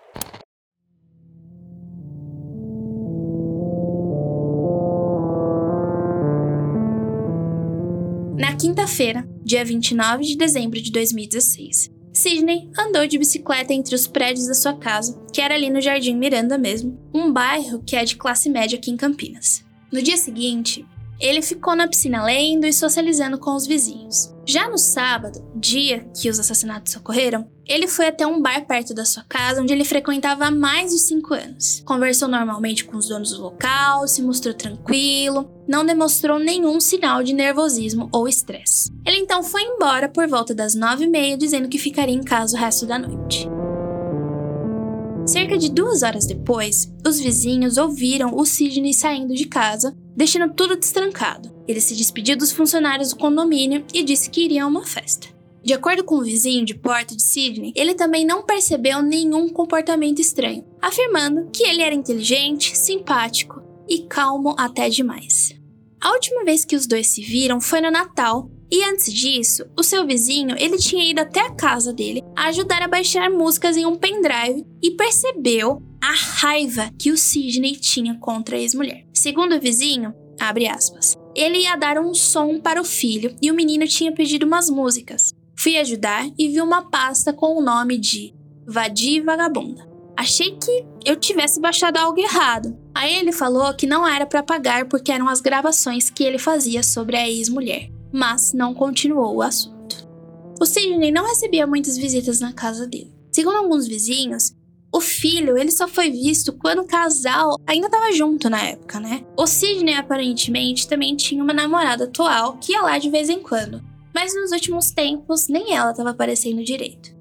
Quarta-feira, 8.62 9.28
dia 9.44 9.66
29 9.66 10.24
de 10.24 10.38
dezembro 10.38 10.80
de 10.80 10.92
2016. 10.92 11.90
Sidney 12.14 12.70
andou 12.78 13.08
de 13.08 13.18
bicicleta 13.18 13.74
entre 13.74 13.96
os 13.96 14.06
prédios 14.06 14.48
da 14.48 14.54
sua 14.54 14.74
casa, 14.74 15.20
que 15.34 15.42
era 15.42 15.56
ali 15.56 15.70
no 15.70 15.82
Jardim 15.82 16.16
Miranda 16.16 16.58
mesmo, 16.58 17.00
um 17.14 17.32
bairro 17.32 17.82
que 17.84 17.96
é 17.96 18.04
de 18.04 18.16
classe 18.16 18.50
média 18.50 18.78
aqui 18.78 18.92
em 18.92 18.98
Campinas. 18.98 19.64
No 19.92 20.02
dia 20.02 20.18
seguinte, 20.18 20.86
ele 21.22 21.42
ficou 21.42 21.76
na 21.76 21.88
piscina 21.88 22.24
lendo 22.24 22.66
e 22.66 22.74
socializando 22.74 23.38
com 23.38 23.56
os 23.56 23.68
vizinhos. 23.68 24.34
Já 24.44 24.68
no 24.68 24.78
sábado, 24.78 25.40
dia 25.56 26.04
que 26.20 26.30
os 26.30 26.40
assassinatos 26.40 26.96
ocorreram, 26.96 27.48
ele 27.66 27.88
foi 27.88 28.08
até 28.08 28.26
um 28.26 28.42
bar 28.42 28.66
perto 28.66 28.94
da 28.94 29.06
sua 29.06 29.24
casa 29.24 29.62
onde 29.62 29.72
ele 29.72 29.86
frequentava 29.86 30.46
há 30.46 30.52
mais 30.52 30.92
de 30.92 30.98
cinco 30.98 31.36
anos. 31.36 31.84
Conversou 31.86 32.28
normalmente 32.28 32.84
com 32.84 32.98
os 32.98 33.08
donos 33.08 33.32
do 33.32 33.44
local, 33.44 34.08
se 34.08 34.24
mostrou 34.24 34.54
tranquilo, 34.54 35.48
não 35.68 35.86
demonstrou 35.86 36.40
nenhum 36.40 36.82
sinal 36.82 37.24
de 37.24 37.34
nervosismo 37.34 38.10
ou 38.12 38.28
estresse. 38.28 38.92
Ele 39.06 39.18
então 39.18 39.44
foi 39.44 39.62
embora 39.62 40.10
por 40.10 40.28
volta 40.28 40.56
das 40.56 40.74
nove 40.74 41.06
e 41.06 41.08
meia, 41.08 41.38
dizendo 41.38 41.70
que 41.70 41.78
ficaria 41.78 42.16
em 42.16 42.24
casa 42.24 42.58
o 42.58 42.60
resto 42.60 42.88
da 42.88 42.98
noite. 42.98 43.48
Cerca 45.26 45.56
de 45.58 45.70
duas 45.70 46.02
horas 46.02 46.26
depois, 46.26 46.92
os 47.08 47.20
vizinhos 47.20 47.78
ouviram 47.78 48.36
o 48.36 48.44
Sidney 48.44 48.94
saindo 48.94 49.36
de 49.36 49.46
casa, 49.46 49.96
deixando 50.16 50.54
tudo 50.54 50.76
destrancado. 50.76 51.52
Ele 51.68 51.82
se 51.82 51.96
despediu 51.96 52.38
dos 52.38 52.52
funcionários 52.52 53.10
do 53.10 53.18
condomínio 53.18 53.86
e 53.94 54.04
disse 54.04 54.30
que 54.30 54.46
iria 54.46 54.64
a 54.64 54.68
uma 54.68 54.86
festa. 54.86 55.28
De 55.64 55.74
acordo 55.74 56.04
com 56.04 56.16
o 56.16 56.24
vizinho 56.24 56.66
de 56.66 56.74
porta 56.74 57.16
de 57.16 57.22
Sidney, 57.22 57.72
ele 57.76 57.94
também 57.94 58.26
não 58.26 58.44
percebeu 58.44 59.02
nenhum 59.02 59.48
comportamento 59.48 60.20
estranho, 60.20 60.66
afirmando 60.82 61.50
que 61.54 61.64
ele 61.64 61.84
era 61.84 61.94
inteligente, 61.94 62.76
simpático 62.76 63.62
e 63.88 64.00
calmo 64.08 64.56
até 64.58 64.90
demais. 64.90 65.54
A 66.02 66.12
última 66.14 66.44
vez 66.44 66.66
que 66.66 66.76
os 66.76 66.88
dois 66.88 67.08
se 67.08 67.22
viram 67.22 67.62
foi 67.62 67.80
no 67.80 67.92
Natal, 67.92 68.50
e 68.72 68.84
antes 68.86 69.14
disso, 69.14 69.66
o 69.78 69.84
seu 69.84 70.08
vizinho 70.08 70.56
ele 70.58 70.78
tinha 70.78 71.04
ido 71.08 71.20
até 71.20 71.42
a 71.42 71.54
casa 71.54 71.94
dele 71.94 72.24
ajudar 72.36 72.82
a 72.82 72.88
baixar 72.88 73.30
músicas 73.30 73.78
em 73.78 73.86
um 73.86 73.96
pendrive 73.96 74.66
e 74.82 74.92
percebeu 74.92 75.84
a 76.02 76.12
raiva 76.12 76.90
que 76.98 77.12
o 77.12 77.18
Sidney 77.18 77.76
tinha 77.76 78.16
contra 78.16 78.56
a 78.56 78.60
ex-mulher. 78.60 79.06
Segundo 79.22 79.56
o 79.56 79.60
vizinho, 79.60 80.16
abre 80.40 80.68
aspas, 80.68 81.16
ele 81.36 81.60
ia 81.60 81.76
dar 81.76 82.00
um 82.00 82.12
som 82.12 82.60
para 82.60 82.82
o 82.82 82.84
filho 82.84 83.36
e 83.40 83.52
o 83.52 83.54
menino 83.54 83.86
tinha 83.86 84.12
pedido 84.12 84.48
umas 84.48 84.68
músicas. 84.68 85.32
Fui 85.56 85.78
ajudar 85.78 86.28
e 86.40 86.48
vi 86.50 86.60
uma 86.60 86.90
pasta 86.90 87.32
com 87.32 87.56
o 87.56 87.62
nome 87.62 88.00
de 88.00 88.34
Vadia 88.66 89.24
Vagabunda. 89.24 89.88
Achei 90.18 90.58
que 90.58 90.88
eu 91.06 91.16
tivesse 91.16 91.62
baixado 91.62 91.98
algo 91.98 92.20
errado. 92.20 92.76
Aí 92.96 93.16
ele 93.16 93.32
falou 93.32 93.72
que 93.76 93.86
não 93.86 94.08
era 94.08 94.26
para 94.26 94.42
pagar 94.42 94.90
porque 94.90 95.12
eram 95.12 95.30
as 95.30 95.40
gravações 95.40 96.10
que 96.10 96.24
ele 96.24 96.40
fazia 96.40 96.82
sobre 96.82 97.16
a 97.16 97.30
ex-mulher, 97.30 97.92
mas 98.12 98.54
não 98.54 98.74
continuou 98.74 99.36
o 99.36 99.44
assunto. 99.44 99.98
O 100.60 100.66
Sidney 100.66 101.12
não 101.12 101.28
recebia 101.28 101.68
muitas 101.68 101.96
visitas 101.96 102.40
na 102.40 102.54
casa 102.54 102.88
dele. 102.88 103.14
Segundo 103.32 103.58
alguns 103.58 103.88
vizinhos, 103.88 104.56
o 104.92 105.00
filho 105.00 105.58
ele 105.58 105.72
só 105.72 105.88
foi 105.88 106.12
visto 106.12 106.52
quando 106.54 106.80
o 106.80 106.88
casal 106.88 107.56
ainda 107.66 107.88
estava 107.88 108.12
junto 108.12 108.50
na 108.50 108.62
época, 108.62 109.00
né? 109.00 109.24
O 109.38 109.48
Sidney 109.48 109.96
aparentemente 109.96 110.88
também 110.88 111.16
tinha 111.16 111.44
uma 111.44 111.54
namorada 111.54 112.04
atual 112.04 112.58
que 112.58 112.74
ia 112.74 112.82
lá 112.82 112.98
de 112.98 113.10
vez 113.10 113.30
em 113.30 113.40
quando, 113.40 113.82
mas 114.14 114.36
nos 114.36 114.52
últimos 114.52 114.92
tempos 114.92 115.48
nem 115.48 115.74
ela 115.74 115.92
estava 115.92 116.10
aparecendo 116.10 116.64
direito. 116.64 117.16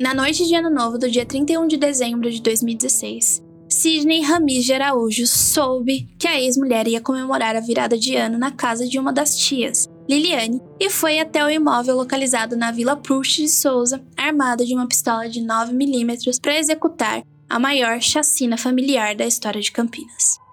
Na 0.00 0.12
noite 0.12 0.46
de 0.46 0.54
Ano 0.54 0.70
Novo 0.70 0.98
do 0.98 1.10
dia 1.10 1.24
31 1.24 1.66
de 1.66 1.76
dezembro 1.76 2.30
de 2.30 2.42
2016, 2.42 3.42
Sidney 3.68 4.20
Ramis 4.20 4.64
de 4.64 4.72
Araújo 4.74 5.26
soube 5.26 6.08
que 6.18 6.28
a 6.28 6.40
ex-mulher 6.40 6.86
ia 6.86 7.00
comemorar 7.00 7.56
a 7.56 7.60
virada 7.60 7.96
de 7.96 8.14
ano 8.14 8.36
na 8.36 8.50
casa 8.50 8.86
de 8.86 8.98
uma 8.98 9.12
das 9.12 9.36
tias, 9.36 9.88
Liliane, 10.08 10.60
e 10.78 10.90
foi 10.90 11.18
até 11.18 11.44
o 11.44 11.48
imóvel 11.48 11.96
localizado 11.96 12.56
na 12.56 12.70
Vila 12.70 12.96
Proust 12.96 13.40
de 13.40 13.48
Souza, 13.48 14.02
armada 14.16 14.64
de 14.64 14.74
uma 14.74 14.86
pistola 14.86 15.28
de 15.28 15.40
9mm 15.40 16.40
para 16.40 16.58
executar 16.58 17.22
a 17.48 17.58
maior 17.58 18.00
chacina 18.00 18.58
familiar 18.58 19.14
da 19.14 19.26
história 19.26 19.60
de 19.60 19.72
Campinas. 19.72 20.43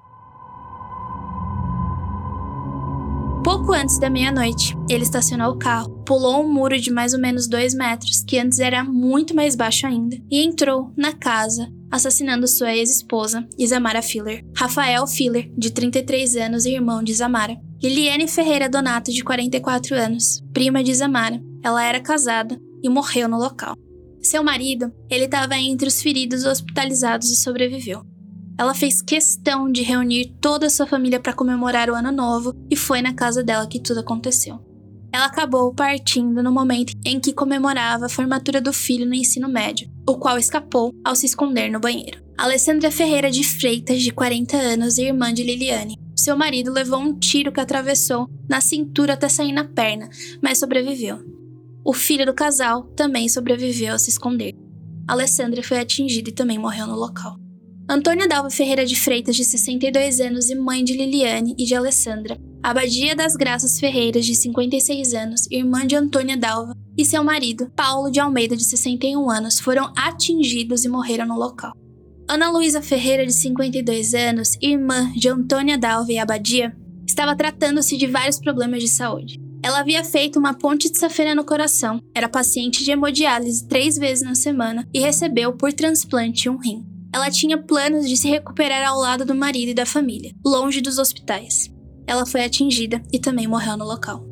Pouco 3.44 3.74
antes 3.74 3.98
da 3.98 4.08
meia-noite, 4.08 4.76
ele 4.88 5.04
estacionou 5.04 5.54
o 5.54 5.58
carro, 5.58 6.04
pulou 6.06 6.44
um 6.44 6.54
muro 6.54 6.80
de 6.80 6.92
mais 6.92 7.14
ou 7.14 7.20
menos 7.20 7.48
2 7.48 7.74
metros, 7.74 8.24
que 8.24 8.38
antes 8.38 8.60
era 8.60 8.84
muito 8.84 9.36
mais 9.36 9.56
baixo 9.56 9.88
ainda, 9.88 10.16
e 10.30 10.46
entrou 10.46 10.94
na 10.96 11.12
casa, 11.12 11.68
assassinando 11.90 12.48
sua 12.48 12.76
ex-esposa, 12.76 13.48
Isamara 13.58 14.04
Filler, 14.04 14.46
Rafael 14.56 15.08
Filler, 15.08 15.52
de 15.58 15.72
33 15.72 16.36
anos 16.36 16.66
e 16.66 16.76
irmão 16.76 17.02
de 17.02 17.14
Isamara, 17.14 17.58
Liliane 17.82 18.28
Ferreira 18.28 18.70
Donato, 18.70 19.12
de 19.12 19.24
44 19.24 19.96
anos, 19.96 20.44
prima 20.54 20.84
de 20.84 20.92
Isamara. 20.92 21.42
Ela 21.64 21.84
era 21.84 22.00
casada 22.00 22.60
e 22.84 22.90
morreu 22.90 23.28
no 23.28 23.40
local. 23.40 23.76
Seu 24.22 24.44
marido, 24.44 24.94
ele 25.10 25.26
estava 25.26 25.58
entre 25.58 25.88
os 25.88 26.00
feridos 26.00 26.46
hospitalizados 26.46 27.32
e 27.32 27.36
sobreviveu. 27.36 28.04
Ela 28.62 28.76
fez 28.76 29.02
questão 29.02 29.72
de 29.72 29.82
reunir 29.82 30.36
toda 30.40 30.68
a 30.68 30.70
sua 30.70 30.86
família 30.86 31.20
para 31.20 31.34
comemorar 31.34 31.90
o 31.90 31.96
ano 31.96 32.12
novo 32.12 32.54
e 32.70 32.76
foi 32.76 33.02
na 33.02 33.12
casa 33.12 33.44
dela 33.44 33.66
que 33.66 33.80
tudo 33.80 34.02
aconteceu. 34.02 34.60
Ela 35.12 35.26
acabou 35.26 35.74
partindo 35.74 36.44
no 36.44 36.52
momento 36.52 36.94
em 37.04 37.20
que 37.20 37.34
comemorava 37.34 38.06
a 38.06 38.10
formatura 38.10 38.62
do 38.62 38.72
filho 38.72 39.08
no 39.08 39.16
ensino 39.16 39.50
médio, 39.50 39.90
o 40.08 40.16
qual 40.16 40.38
escapou 40.38 40.94
ao 41.04 41.16
se 41.16 41.26
esconder 41.26 41.72
no 41.72 41.80
banheiro. 41.80 42.22
Alessandra 42.38 42.92
Ferreira 42.92 43.32
de 43.32 43.44
Freitas, 43.44 44.00
de 44.00 44.12
40 44.12 44.56
anos 44.56 45.00
e 45.00 45.06
irmã 45.06 45.34
de 45.34 45.42
Liliane. 45.42 45.98
Seu 46.16 46.38
marido 46.38 46.72
levou 46.72 47.00
um 47.00 47.18
tiro 47.18 47.52
que 47.52 47.60
atravessou 47.60 48.30
na 48.48 48.62
cintura 48.62 49.14
até 49.14 49.28
sair 49.28 49.54
na 49.54 49.64
perna, 49.64 50.08
mas 50.40 50.60
sobreviveu. 50.60 51.18
O 51.84 51.94
filho 51.94 52.28
do 52.28 52.34
casal 52.36 52.84
também 52.96 53.28
sobreviveu 53.28 53.96
a 53.96 53.98
se 53.98 54.12
esconder. 54.12 54.54
Alessandra 55.08 55.64
foi 55.64 55.80
atingida 55.80 56.30
e 56.30 56.34
também 56.34 56.60
morreu 56.60 56.86
no 56.86 56.96
local. 56.96 57.41
Antônia 57.94 58.26
Dalva 58.26 58.50
Ferreira 58.50 58.86
de 58.86 58.96
Freitas, 58.96 59.36
de 59.36 59.44
62 59.44 60.22
anos 60.22 60.50
e 60.50 60.56
mãe 60.56 60.82
de 60.82 60.94
Liliane 60.94 61.54
e 61.60 61.66
de 61.66 61.76
Alessandra. 61.76 62.38
Abadia 62.64 63.14
das 63.14 63.36
Graças 63.36 63.82
Ferreiras, 63.82 64.26
de 64.26 64.34
56 64.34 65.14
anos, 65.14 65.42
irmã 65.52 65.86
de 65.86 65.98
Antônia 65.98 66.38
Dalva, 66.38 66.74
e 66.98 67.04
seu 67.04 67.22
marido, 67.22 67.70
Paulo 67.76 68.10
de 68.10 68.18
Almeida, 68.18 68.56
de 68.56 68.64
61 68.64 69.30
anos, 69.30 69.60
foram 69.60 69.92
atingidos 69.98 70.86
e 70.86 70.88
morreram 70.88 71.28
no 71.28 71.36
local. 71.36 71.74
Ana 72.30 72.50
Luísa 72.50 72.82
Ferreira, 72.82 73.26
de 73.26 73.34
52 73.34 74.14
anos, 74.14 74.58
irmã 74.62 75.12
de 75.12 75.28
Antônia 75.28 75.78
Dalva 75.78 76.14
e 76.14 76.18
Abadia, 76.18 76.74
estava 77.06 77.36
tratando-se 77.36 77.98
de 77.98 78.08
vários 78.08 78.40
problemas 78.40 78.82
de 78.82 78.88
saúde. 78.88 79.38
Ela 79.62 79.82
havia 79.82 80.06
feito 80.06 80.40
uma 80.40 80.54
ponte 80.54 80.90
de 80.90 80.98
safena 80.98 81.36
no 81.36 81.44
coração, 81.44 82.00
era 82.16 82.30
paciente 82.30 82.86
de 82.86 82.92
hemodiálise 82.92 83.68
três 83.68 83.98
vezes 83.98 84.24
na 84.24 84.34
semana 84.34 84.88
e 84.94 85.02
recebeu 85.02 85.52
por 85.58 85.74
transplante 85.74 86.48
um 86.48 86.56
rim. 86.56 86.90
Ela 87.14 87.30
tinha 87.30 87.58
planos 87.58 88.08
de 88.08 88.16
se 88.16 88.30
recuperar 88.30 88.88
ao 88.88 88.98
lado 88.98 89.26
do 89.26 89.36
marido 89.36 89.70
e 89.70 89.74
da 89.74 89.86
família, 89.86 90.34
longe 90.46 90.80
dos 90.80 90.98
hospitais. 90.98 91.70
Ela 92.08 92.26
foi 92.26 92.44
atingida 92.44 93.02
e 93.12 93.20
também 93.20 93.48
morreu 93.48 93.76
no 93.76 93.86
local. 93.86 94.26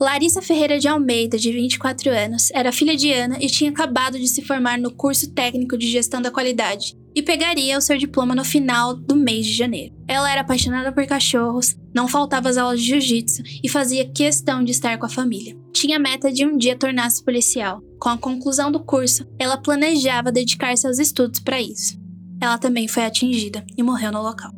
Larissa 0.00 0.42
Ferreira 0.42 0.80
de 0.80 0.88
Almeida, 0.88 1.38
de 1.38 1.52
24 1.52 2.10
anos, 2.10 2.50
era 2.52 2.72
filha 2.72 2.96
de 2.96 3.12
Ana 3.12 3.38
e 3.40 3.46
tinha 3.46 3.70
acabado 3.70 4.18
de 4.18 4.26
se 4.26 4.42
formar 4.42 4.76
no 4.76 4.92
curso 4.92 5.32
técnico 5.32 5.78
de 5.78 5.88
gestão 5.88 6.20
da 6.20 6.30
qualidade 6.30 6.96
e 7.14 7.22
pegaria 7.22 7.78
o 7.78 7.80
seu 7.80 7.96
diploma 7.96 8.34
no 8.34 8.44
final 8.44 8.94
do 8.94 9.14
mês 9.14 9.46
de 9.46 9.52
janeiro. 9.52 9.94
Ela 10.08 10.30
era 10.30 10.40
apaixonada 10.40 10.90
por 10.90 11.06
cachorros, 11.06 11.76
não 11.94 12.08
faltava 12.08 12.48
as 12.48 12.56
aulas 12.56 12.80
de 12.80 12.88
jiu-jitsu 12.88 13.42
e 13.62 13.68
fazia 13.68 14.10
questão 14.10 14.64
de 14.64 14.72
estar 14.72 14.98
com 14.98 15.06
a 15.06 15.10
família. 15.10 15.56
Tinha 15.72 15.98
a 15.98 16.00
meta 16.00 16.32
de 16.32 16.44
um 16.44 16.56
dia 16.56 16.76
tornar-se 16.76 17.24
policial. 17.24 17.80
Com 18.00 18.08
a 18.08 18.18
conclusão 18.18 18.72
do 18.72 18.80
curso, 18.80 19.24
ela 19.38 19.56
planejava 19.56 20.32
dedicar-se 20.32 20.86
aos 20.86 20.98
estudos 20.98 21.38
para 21.38 21.60
isso 21.60 22.01
ela 22.42 22.58
também 22.58 22.88
foi 22.88 23.04
atingida 23.04 23.64
e 23.76 23.82
morreu 23.82 24.10
no 24.10 24.20
local. 24.20 24.50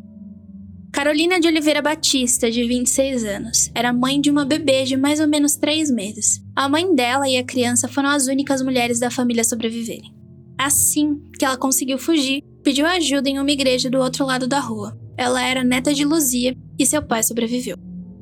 Carolina 0.91 1.39
de 1.39 1.49
Oliveira 1.49 1.83
Batista, 1.83 2.51
de 2.51 2.67
26 2.67 3.25
anos, 3.25 3.71
era 3.75 3.93
mãe 3.93 4.21
de 4.21 4.31
uma 4.31 4.45
bebê 4.45 4.85
de 4.85 4.97
mais 4.97 5.21
ou 5.21 5.29
menos 5.29 5.57
3 5.57 5.91
meses. 5.91 6.41
A 6.57 6.69
mãe 6.69 6.95
dela 6.95 7.29
e 7.29 7.37
a 7.37 7.45
criança 7.45 7.87
foram 7.89 8.09
as 8.09 8.27
únicas 8.27 8.63
mulheres 8.63 9.01
da 9.01 9.11
família 9.11 9.43
a 9.43 9.45
sobreviverem. 9.45 10.15
Assim 10.57 11.21
que 11.39 11.45
ela 11.45 11.57
conseguiu 11.57 11.99
fugir, 11.99 12.43
pediu 12.63 12.87
ajuda 12.87 13.29
em 13.29 13.39
uma 13.39 13.51
igreja 13.51 13.91
do 13.91 13.99
outro 13.99 14.25
lado 14.25 14.47
da 14.47 14.61
rua. 14.61 14.97
Ela 15.17 15.45
era 15.45 15.63
neta 15.63 15.93
de 15.93 16.05
Luzia 16.05 16.57
e 16.79 16.87
seu 16.87 17.03
pai 17.03 17.23
sobreviveu. 17.23 17.77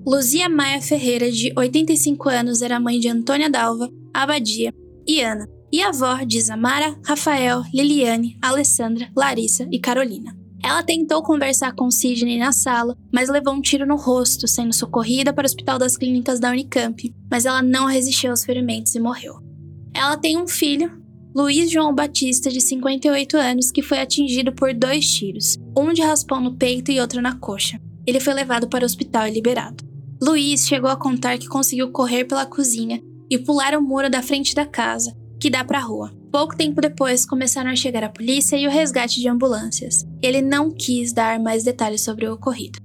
Luzia 0.04 0.49
Maia 0.49 0.81
Ferreira, 0.81 1.31
de 1.31 1.52
85 1.57 2.28
anos, 2.28 2.62
era 2.62 2.81
mãe 2.81 2.99
de 2.99 3.09
Antônia 3.09 3.49
Dalva, 3.49 3.88
Abadia 4.12 4.75
e 5.07 5.21
Ana, 5.21 5.47
e 5.72 5.82
avó 5.82 6.16
de 6.22 6.36
Isamara, 6.36 6.94
Rafael, 7.04 7.62
Liliane, 7.72 8.36
Alessandra, 8.42 9.08
Larissa 9.16 9.66
e 9.72 9.78
Carolina. 9.78 10.36
Ela 10.62 10.82
tentou 10.82 11.22
conversar 11.22 11.74
com 11.74 11.90
Sidney 11.90 12.38
na 12.38 12.52
sala, 12.52 12.96
mas 13.12 13.28
levou 13.28 13.54
um 13.54 13.60
tiro 13.60 13.84
no 13.84 13.96
rosto, 13.96 14.46
sendo 14.46 14.72
socorrida 14.72 15.32
para 15.32 15.44
o 15.44 15.46
Hospital 15.46 15.78
das 15.78 15.96
Clínicas 15.96 16.38
da 16.38 16.50
Unicamp, 16.50 17.12
mas 17.28 17.46
ela 17.46 17.62
não 17.62 17.86
resistiu 17.86 18.30
aos 18.30 18.44
ferimentos 18.44 18.94
e 18.94 19.00
morreu. 19.00 19.40
Ela 19.92 20.16
tem 20.16 20.40
um 20.40 20.46
filho, 20.46 21.02
Luiz 21.34 21.70
João 21.70 21.94
Batista, 21.94 22.50
de 22.50 22.60
58 22.60 23.36
anos, 23.36 23.72
que 23.72 23.82
foi 23.82 23.98
atingido 23.98 24.52
por 24.52 24.72
dois 24.72 25.10
tiros, 25.10 25.56
um 25.76 25.92
de 25.92 26.02
raspão 26.02 26.40
no 26.40 26.56
peito 26.56 26.92
e 26.92 27.00
outro 27.00 27.20
na 27.20 27.34
coxa. 27.36 27.80
Ele 28.06 28.20
foi 28.20 28.34
levado 28.34 28.68
para 28.68 28.82
o 28.82 28.86
hospital 28.86 29.26
e 29.26 29.32
liberado. 29.32 29.82
Luiz 30.22 30.66
chegou 30.66 30.90
a 30.90 30.96
contar 30.96 31.38
que 31.38 31.48
conseguiu 31.48 31.90
correr 31.90 32.24
pela 32.24 32.46
cozinha 32.46 33.02
e 33.28 33.38
pular 33.38 33.74
o 33.74 33.82
muro 33.82 34.08
da 34.08 34.22
frente 34.22 34.54
da 34.54 34.66
casa, 34.66 35.16
que 35.42 35.50
dá 35.50 35.64
para 35.64 35.78
a 35.78 35.82
rua. 35.82 36.12
Pouco 36.30 36.56
tempo 36.56 36.80
depois, 36.80 37.26
começaram 37.26 37.68
a 37.68 37.75
chegar 37.75 38.04
a 38.04 38.08
polícia 38.08 38.56
e 38.56 38.64
o 38.64 38.70
resgate 38.70 39.20
de 39.20 39.28
ambulâncias. 39.28 40.06
Ele 40.22 40.40
não 40.40 40.70
quis 40.70 41.12
dar 41.12 41.40
mais 41.40 41.64
detalhes 41.64 42.04
sobre 42.04 42.28
o 42.28 42.34
ocorrido. 42.34 42.78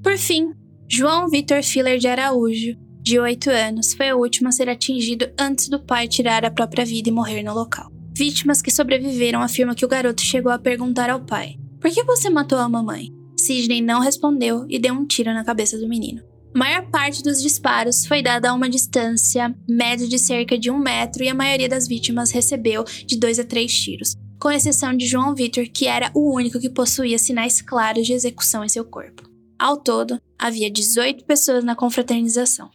Por 0.00 0.16
fim, 0.16 0.52
João 0.88 1.28
Vitor 1.28 1.64
Filler 1.64 1.98
de 1.98 2.06
Araújo, 2.06 2.76
de 3.02 3.18
8 3.18 3.50
anos, 3.50 3.92
foi 3.92 4.12
o 4.12 4.18
último 4.18 4.48
a 4.48 4.52
ser 4.52 4.68
atingido 4.68 5.28
antes 5.36 5.68
do 5.68 5.80
pai 5.80 6.06
tirar 6.06 6.44
a 6.44 6.50
própria 6.50 6.84
vida 6.84 7.08
e 7.08 7.12
morrer 7.12 7.42
no 7.42 7.52
local. 7.52 7.90
Vítimas 8.16 8.62
que 8.62 8.70
sobreviveram 8.70 9.42
afirmam 9.42 9.74
que 9.74 9.84
o 9.84 9.88
garoto 9.88 10.22
chegou 10.22 10.52
a 10.52 10.60
perguntar 10.60 11.10
ao 11.10 11.24
pai: 11.24 11.56
Por 11.80 11.90
que 11.90 12.04
você 12.04 12.30
matou 12.30 12.60
a 12.60 12.68
mamãe? 12.68 13.08
Sidney 13.36 13.80
não 13.80 14.00
respondeu 14.00 14.64
e 14.68 14.78
deu 14.78 14.94
um 14.94 15.04
tiro 15.04 15.34
na 15.34 15.42
cabeça 15.42 15.76
do 15.76 15.88
menino. 15.88 16.22
Maior 16.54 16.90
parte 16.90 17.22
dos 17.22 17.40
disparos 17.40 18.04
foi 18.04 18.22
dada 18.22 18.50
a 18.50 18.54
uma 18.54 18.68
distância 18.68 19.54
média 19.68 20.06
de 20.08 20.18
cerca 20.18 20.58
de 20.58 20.70
um 20.70 20.78
metro 20.78 21.22
e 21.22 21.28
a 21.28 21.34
maioria 21.34 21.68
das 21.68 21.86
vítimas 21.86 22.32
recebeu 22.32 22.84
de 22.84 23.16
dois 23.16 23.38
a 23.38 23.44
três 23.44 23.72
tiros, 23.72 24.16
com 24.38 24.50
exceção 24.50 24.96
de 24.96 25.06
João 25.06 25.34
Vitor, 25.34 25.64
que 25.72 25.86
era 25.86 26.10
o 26.14 26.34
único 26.34 26.58
que 26.58 26.68
possuía 26.68 27.18
sinais 27.18 27.62
claros 27.62 28.06
de 28.06 28.12
execução 28.12 28.64
em 28.64 28.68
seu 28.68 28.84
corpo. 28.84 29.22
Ao 29.58 29.76
todo, 29.76 30.20
havia 30.38 30.70
18 30.70 31.24
pessoas 31.24 31.62
na 31.62 31.76
confraternização. 31.76 32.70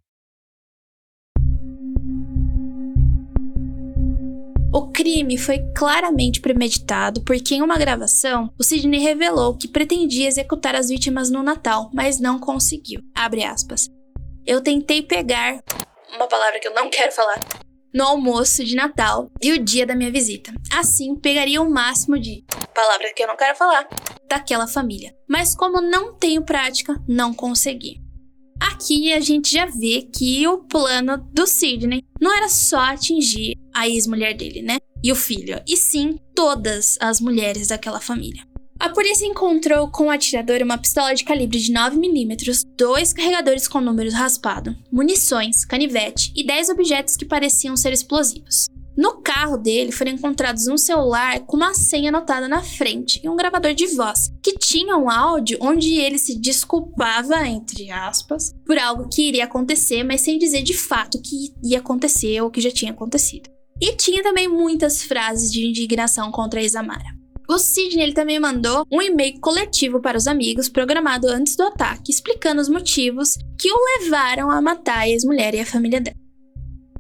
O 4.76 4.92
crime 4.92 5.38
foi 5.38 5.60
claramente 5.74 6.42
premeditado 6.42 7.24
porque, 7.24 7.56
em 7.56 7.62
uma 7.62 7.78
gravação, 7.78 8.54
o 8.60 8.64
Sidney 8.64 9.00
revelou 9.00 9.56
que 9.56 9.70
pretendia 9.70 10.28
executar 10.28 10.76
as 10.76 10.90
vítimas 10.90 11.30
no 11.30 11.42
Natal, 11.42 11.90
mas 11.94 12.20
não 12.20 12.38
conseguiu. 12.38 13.00
Eu 14.46 14.60
tentei 14.60 15.02
pegar 15.02 15.64
uma 16.14 16.28
palavra 16.28 16.60
que 16.60 16.68
eu 16.68 16.74
não 16.74 16.90
quero 16.90 17.14
falar 17.14 17.40
no 17.94 18.04
almoço 18.04 18.66
de 18.66 18.76
Natal 18.76 19.32
e 19.42 19.54
o 19.54 19.64
dia 19.64 19.86
da 19.86 19.96
minha 19.96 20.12
visita. 20.12 20.54
Assim, 20.74 21.16
pegaria 21.16 21.62
o 21.62 21.70
máximo 21.70 22.20
de 22.20 22.44
palavra 22.74 23.14
que 23.16 23.24
eu 23.24 23.28
não 23.28 23.38
quero 23.38 23.56
falar 23.56 23.88
daquela 24.30 24.68
família. 24.68 25.16
Mas 25.26 25.56
como 25.56 25.80
não 25.80 26.14
tenho 26.16 26.44
prática, 26.44 27.02
não 27.08 27.34
consegui. 27.34 28.02
Aqui 28.62 29.14
a 29.14 29.22
gente 29.22 29.52
já 29.52 29.68
vê 29.68 30.02
que 30.02 30.46
o 30.50 30.66
plano 30.66 31.18
do 31.32 31.48
Sidney 31.48 32.04
não 32.20 32.36
era 32.36 32.50
só 32.50 32.80
atingir 32.80 33.54
a 33.76 33.88
ex-mulher 33.88 34.34
dele, 34.34 34.62
né? 34.62 34.78
E 35.04 35.12
o 35.12 35.16
filho, 35.16 35.62
e 35.68 35.76
sim 35.76 36.18
todas 36.34 36.98
as 37.00 37.20
mulheres 37.20 37.68
daquela 37.68 38.00
família. 38.00 38.44
A 38.80 38.90
polícia 38.90 39.26
encontrou 39.26 39.90
com 39.90 40.08
o 40.08 40.10
atirador 40.10 40.62
uma 40.62 40.78
pistola 40.78 41.14
de 41.14 41.24
calibre 41.24 41.60
de 41.60 41.72
9mm, 41.72 42.66
dois 42.78 43.14
carregadores 43.14 43.68
com 43.68 43.80
números 43.80 44.14
raspado, 44.14 44.76
munições, 44.92 45.64
canivete 45.64 46.32
e 46.36 46.46
10 46.46 46.70
objetos 46.70 47.16
que 47.16 47.26
pareciam 47.26 47.78
ser 47.78 47.94
explosivos. 47.94 48.68
No 48.98 49.22
carro 49.22 49.58
dele 49.58 49.92
foram 49.92 50.12
encontrados 50.12 50.68
um 50.68 50.78
celular 50.78 51.42
com 51.42 51.58
uma 51.58 51.74
senha 51.74 52.10
anotada 52.10 52.48
na 52.48 52.64
frente 52.64 53.20
e 53.24 53.28
um 53.28 53.36
gravador 53.36 53.74
de 53.74 53.88
voz, 53.88 54.32
que 54.42 54.58
tinha 54.58 54.96
um 54.96 55.10
áudio 55.10 55.58
onde 55.62 55.96
ele 55.96 56.18
se 56.18 56.40
desculpava, 56.40 57.46
entre 57.46 57.92
aspas, 57.92 58.54
por 58.66 58.78
algo 58.78 59.10
que 59.10 59.28
iria 59.28 59.44
acontecer, 59.46 60.04
mas 60.04 60.22
sem 60.22 60.38
dizer 60.38 60.64
de 60.64 60.74
fato 60.74 61.22
que 61.22 61.54
ia 61.64 61.80
acontecer 61.80 62.42
ou 62.42 62.50
que 62.50 62.62
já 62.62 62.72
tinha 62.72 62.92
acontecido. 62.92 63.55
E 63.82 63.96
tinha 63.96 64.24
também 64.24 64.48
muitas 64.48 65.04
frases 65.04 65.52
de 65.52 65.66
indignação 65.66 66.32
contra 66.32 66.60
a 66.60 66.64
Isamara. 66.64 67.16
O 67.48 67.60
Sidney 67.60 68.04
ele 68.04 68.14
também 68.14 68.40
mandou 68.40 68.86
um 68.92 69.02
e-mail 69.02 69.40
coletivo 69.40 70.02
para 70.02 70.18
os 70.18 70.28
amigos, 70.28 70.68
programado 70.68 71.28
antes 71.28 71.56
do 71.56 71.64
ataque, 71.64 72.12
explicando 72.12 72.60
os 72.60 72.70
motivos 72.70 73.38
que 73.60 73.72
o 73.72 73.78
levaram 74.00 74.50
a 74.50 74.62
matar 74.62 75.00
a 75.00 75.10
ex-mulher 75.10 75.54
e 75.54 75.60
a 75.60 75.66
família 75.66 76.02
dela. 76.02 76.18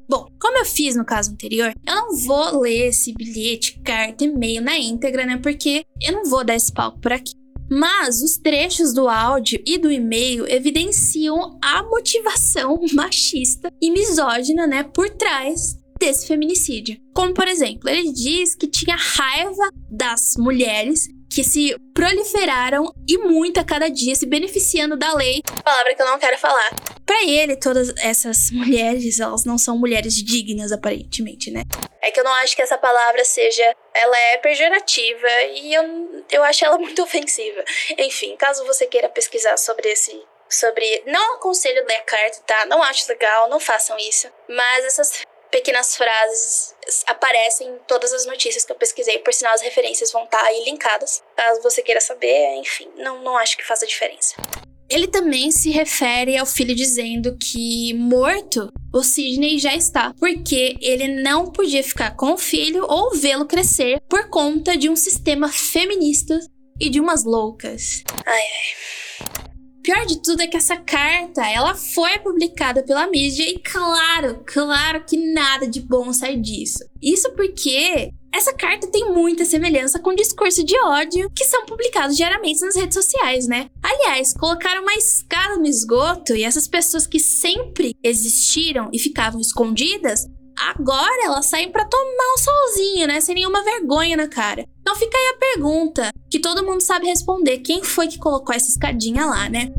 Bom, 0.08 0.27
como 0.39 0.60
eu 0.60 0.65
fiz 0.65 0.96
no 0.96 1.03
caso 1.03 1.32
anterior, 1.32 1.74
eu 1.88 1.96
não 1.96 2.15
vou 2.15 2.60
ler 2.60 2.89
esse 2.89 3.12
bilhete, 3.13 3.82
carta, 3.84 4.24
e-mail 4.24 4.62
na 4.62 4.77
íntegra, 4.77 5.26
né? 5.26 5.38
Porque 5.41 5.84
eu 5.99 6.13
não 6.13 6.26
vou 6.26 6.43
dar 6.43 6.56
esse 6.56 6.71
palco 6.71 6.99
por 6.99 7.12
aqui. 7.12 7.34
Mas 7.71 8.21
os 8.21 8.38
trechos 8.38 8.93
do 8.93 9.10
áudio 9.10 9.60
e 9.65 9.80
do 9.80 9.91
e-mail 9.91 10.45
evidenciam 10.47 11.58
a 11.60 11.82
motivação 11.82 12.80
machista 12.93 13.71
e 13.82 13.89
misógina, 13.89 14.67
né, 14.67 14.84
por 14.84 15.10
trás 15.10 15.76
desse 15.99 16.27
feminicídio. 16.27 16.97
Como, 17.13 17.34
por 17.34 17.47
exemplo, 17.47 17.89
ele 17.89 18.12
diz 18.12 18.55
que 18.55 18.67
tinha 18.67 18.95
raiva 18.95 19.69
das 19.89 20.36
mulheres 20.38 21.08
que 21.36 21.43
se 21.43 21.75
proliferaram 21.93 22.93
e 23.08 23.17
muito 23.17 23.60
a 23.60 23.63
cada 23.63 23.89
dia, 23.89 24.15
se 24.15 24.25
beneficiando 24.25 24.95
da 24.95 25.13
lei. 25.13 25.41
Palavra 25.63 25.93
que 25.93 26.01
eu 26.01 26.05
não 26.05 26.17
quero 26.17 26.38
falar. 26.38 26.73
Para 27.05 27.23
ele, 27.23 27.58
todas 27.58 27.93
essas 27.97 28.51
mulheres, 28.51 29.19
elas 29.19 29.43
não 29.43 29.58
são 29.58 29.77
mulheres 29.77 30.13
dignas, 30.13 30.71
aparentemente, 30.71 31.51
né? 31.51 31.63
É 32.01 32.10
que 32.10 32.19
eu 32.19 32.23
não 32.23 32.34
acho 32.36 32.55
que 32.55 32.62
essa 32.62 32.77
palavra 32.77 33.23
seja. 33.25 33.75
Ela 33.93 34.17
é 34.17 34.38
pejorativa 34.38 35.27
e 35.55 35.73
eu, 35.73 36.23
eu 36.31 36.43
acho 36.43 36.65
ela 36.65 36.77
muito 36.79 37.03
ofensiva. 37.03 37.63
Enfim, 37.97 38.36
caso 38.38 38.65
você 38.65 38.86
queira 38.88 39.10
pesquisar 39.10 39.58
sobre 39.58 39.89
esse 39.89 40.17
sobre. 40.49 41.03
Não 41.05 41.36
aconselho 41.36 41.86
ler 41.86 41.95
a 41.95 42.03
carta, 42.03 42.39
tá? 42.45 42.65
Não 42.65 42.81
acho 42.81 43.10
legal, 43.10 43.49
não 43.49 43.60
façam 43.60 43.97
isso. 43.97 44.27
Mas 44.47 44.86
essas 44.86 45.25
pequenas 45.56 45.96
frases 45.96 46.76
aparecem 47.08 47.65
em 47.65 47.78
todas 47.88 48.12
as 48.12 48.26
notícias 48.26 48.65
que 48.65 48.74
eu 48.74 48.76
pesquisei, 48.76 49.20
por 49.20 49.34
sinal 49.34 49.54
as 49.54 49.62
referências 49.62 50.12
vão 50.12 50.26
estar 50.26 50.38
tá 50.38 50.48
aí 50.48 50.65
linkadas, 50.65 51.24
caso 51.34 51.62
você 51.62 51.82
queira 51.82 52.02
saber, 52.02 52.58
enfim, 52.58 52.89
não, 52.98 53.24
não 53.24 53.38
acho 53.38 53.56
que 53.56 53.63
faça 53.63 53.88
diferença. 53.88 54.36
Ele 54.89 55.08
também 55.08 55.52
se 55.52 55.72
refere 55.72 56.38
ao 56.38 56.46
filho 56.46 56.76
dizendo 56.76 57.38
que 57.38 57.94
morto 57.94 58.70
o 58.94 59.02
Sidney 59.02 59.58
já 59.58 59.74
está, 59.74 60.13
porque 60.20 60.76
ele 60.82 61.08
não 61.24 61.50
podia 61.50 61.82
ficar 61.82 62.18
com 62.18 62.34
o 62.34 62.38
filho 62.38 62.86
ou 62.86 63.15
vê-lo 63.15 63.46
crescer 63.46 64.02
por 64.10 64.30
conta 64.30 64.78
de 64.78 64.89
um 64.89 64.96
sistema 64.96 65.48
feminista 65.48 66.38
e 66.82 66.89
de 66.89 67.00
umas 67.00 67.24
loucas. 67.24 68.04
Ai, 68.26 68.41
ai. 68.41 69.55
Pior 69.86 70.04
de 70.08 70.19
tudo 70.19 70.41
é 70.41 70.48
que 70.48 70.58
essa 70.58 70.76
carta, 70.78 71.48
ela 71.48 71.76
foi 71.76 72.17
publicada 72.17 72.82
pela 72.82 73.06
mídia 73.06 73.48
e 73.48 73.60
claro, 73.60 74.41
claro 74.43 75.06
que 75.06 75.15
nada 75.15 75.67
de 75.67 75.80
bom 75.80 76.12
sai 76.12 76.38
disso. 76.38 76.80
Isso 77.00 77.32
porque 77.34 78.10
essa 78.34 78.52
carta 78.52 78.88
tem 78.88 79.13
muita 79.13 79.45
semelhança 79.45 80.00
com 80.00 80.10
o 80.10 80.15
discurso 80.15 80.63
de 80.63 80.76
ódio 80.80 81.30
que 81.36 81.45
são 81.45 81.67
publicados 81.67 82.17
diariamente 82.17 82.62
nas 82.62 82.76
redes 82.76 82.95
sociais, 82.95 83.45
né? 83.48 83.69
Aliás, 83.84 84.34
colocaram 84.34 84.82
uma 84.82 84.95
escada 84.95 85.56
no 85.58 85.67
esgoto 85.67 86.36
e 86.36 86.43
essas 86.43 86.67
pessoas 86.67 87.06
que 87.06 87.19
sempre 87.19 87.95
existiram 88.04 88.89
e 88.91 88.98
ficavam 88.98 89.39
escondidas 89.39 90.26
Agora 90.58 91.26
elas 91.26 91.46
saem 91.48 91.72
para 91.72 91.86
tomar 91.86 92.34
um 92.34 92.38
solzinho, 92.38 93.08
né? 93.08 93.20
Sem 93.20 93.36
nenhuma 93.36 93.63
vergonha 93.63 94.15
na 94.15 94.28
cara. 94.28 94.65
Então 94.82 94.96
fica 94.96 95.18
aí 95.18 95.34
a 95.36 95.38
pergunta, 95.38 96.12
que 96.30 96.39
todo 96.39 96.65
mundo 96.65 96.82
sabe 96.82 97.08
responder. 97.08 97.60
Quem 97.60 97.84
foi 97.84 98.08
que 98.08 98.18
colocou 98.18 98.56
essa 98.56 98.70
escadinha 98.70 99.26
lá, 99.26 99.50
né? 99.50 99.72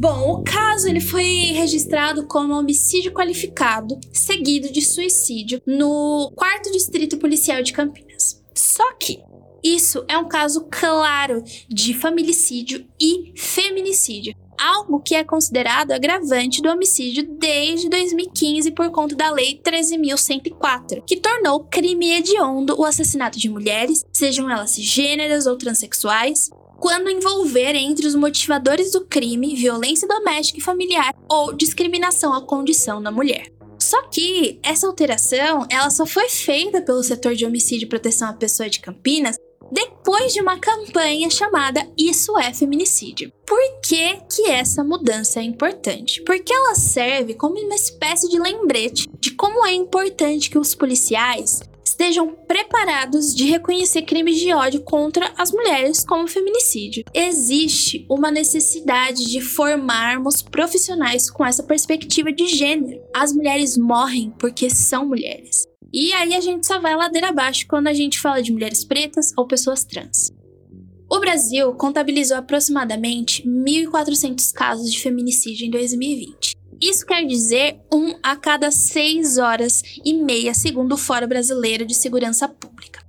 Bom, 0.00 0.30
o 0.30 0.44
caso 0.44 0.86
ele 0.86 1.00
foi 1.00 1.24
registrado 1.52 2.24
como 2.26 2.54
homicídio 2.54 3.12
qualificado, 3.12 3.98
seguido 4.12 4.70
de 4.72 4.80
suicídio, 4.80 5.60
no 5.66 6.30
quarto 6.36 6.70
distrito 6.70 7.18
policial 7.18 7.62
de 7.64 7.72
Campinas. 7.72 8.40
Só 8.54 8.94
que 8.94 9.18
isso 9.74 10.04
é 10.08 10.16
um 10.16 10.28
caso 10.28 10.66
claro 10.70 11.42
de 11.68 11.94
familicídio 11.94 12.86
e 13.00 13.32
feminicídio, 13.36 14.34
algo 14.58 15.00
que 15.00 15.14
é 15.14 15.22
considerado 15.22 15.92
agravante 15.92 16.60
do 16.60 16.68
homicídio 16.68 17.28
desde 17.38 17.88
2015 17.88 18.70
por 18.72 18.90
conta 18.90 19.14
da 19.14 19.30
Lei 19.30 19.60
13.104, 19.62 21.02
que 21.06 21.16
tornou 21.16 21.64
crime 21.64 22.12
hediondo 22.12 22.78
o 22.78 22.84
assassinato 22.84 23.38
de 23.38 23.48
mulheres, 23.48 24.04
sejam 24.12 24.50
elas 24.50 24.70
cisgêneras 24.70 25.46
ou 25.46 25.56
transexuais, 25.56 26.50
quando 26.80 27.10
envolver 27.10 27.74
entre 27.74 28.06
os 28.06 28.14
motivadores 28.14 28.92
do 28.92 29.04
crime 29.04 29.54
violência 29.54 30.06
doméstica 30.06 30.58
e 30.58 30.62
familiar 30.62 31.12
ou 31.28 31.52
discriminação 31.52 32.32
à 32.32 32.40
condição 32.40 33.02
da 33.02 33.10
mulher. 33.10 33.52
Só 33.80 34.02
que 34.08 34.58
essa 34.62 34.86
alteração, 34.86 35.66
ela 35.70 35.88
só 35.90 36.04
foi 36.04 36.28
feita 36.28 36.82
pelo 36.82 37.02
setor 37.02 37.34
de 37.34 37.46
homicídio 37.46 37.86
e 37.86 37.88
proteção 37.88 38.28
à 38.28 38.32
pessoa 38.32 38.68
de 38.68 38.80
Campinas 38.80 39.36
depois 39.70 40.32
de 40.32 40.40
uma 40.40 40.58
campanha 40.58 41.30
chamada 41.30 41.86
Isso 41.96 42.38
é 42.38 42.52
Feminicídio. 42.52 43.32
Por 43.46 43.80
que, 43.80 44.16
que 44.30 44.50
essa 44.50 44.84
mudança 44.84 45.40
é 45.40 45.42
importante? 45.42 46.22
Porque 46.22 46.52
ela 46.52 46.74
serve 46.74 47.34
como 47.34 47.58
uma 47.58 47.74
espécie 47.74 48.28
de 48.28 48.38
lembrete 48.38 49.08
de 49.20 49.30
como 49.32 49.66
é 49.66 49.72
importante 49.72 50.50
que 50.50 50.58
os 50.58 50.74
policiais 50.74 51.60
estejam 51.98 52.32
preparados 52.46 53.34
de 53.34 53.44
reconhecer 53.44 54.02
crimes 54.02 54.38
de 54.38 54.52
ódio 54.52 54.82
contra 54.82 55.32
as 55.36 55.50
mulheres 55.50 56.04
como 56.04 56.28
feminicídio. 56.28 57.02
Existe 57.12 58.06
uma 58.08 58.30
necessidade 58.30 59.24
de 59.24 59.40
formarmos 59.40 60.40
profissionais 60.40 61.28
com 61.28 61.44
essa 61.44 61.62
perspectiva 61.62 62.30
de 62.30 62.46
gênero. 62.46 63.02
As 63.12 63.32
mulheres 63.32 63.76
morrem 63.76 64.32
porque 64.38 64.70
são 64.70 65.08
mulheres. 65.08 65.67
E 65.92 66.12
aí 66.12 66.34
a 66.34 66.40
gente 66.40 66.66
só 66.66 66.78
vai 66.78 66.94
ladeira 66.94 67.28
abaixo 67.28 67.66
quando 67.68 67.86
a 67.86 67.94
gente 67.94 68.20
fala 68.20 68.42
de 68.42 68.52
mulheres 68.52 68.84
pretas 68.84 69.32
ou 69.36 69.46
pessoas 69.46 69.84
trans. 69.84 70.32
O 71.10 71.20
Brasil 71.20 71.72
contabilizou 71.74 72.36
aproximadamente 72.36 73.42
1.400 73.48 74.52
casos 74.52 74.92
de 74.92 75.00
feminicídio 75.00 75.66
em 75.66 75.70
2020. 75.70 76.54
Isso 76.80 77.06
quer 77.06 77.24
dizer 77.24 77.80
um 77.92 78.14
a 78.22 78.36
cada 78.36 78.70
seis 78.70 79.38
horas 79.38 79.82
e 80.04 80.12
meia, 80.12 80.52
segundo 80.52 80.92
o 80.92 80.98
Fórum 80.98 81.26
Brasileiro 81.26 81.86
de 81.86 81.94
Segurança 81.94 82.46
Pública. 82.46 83.02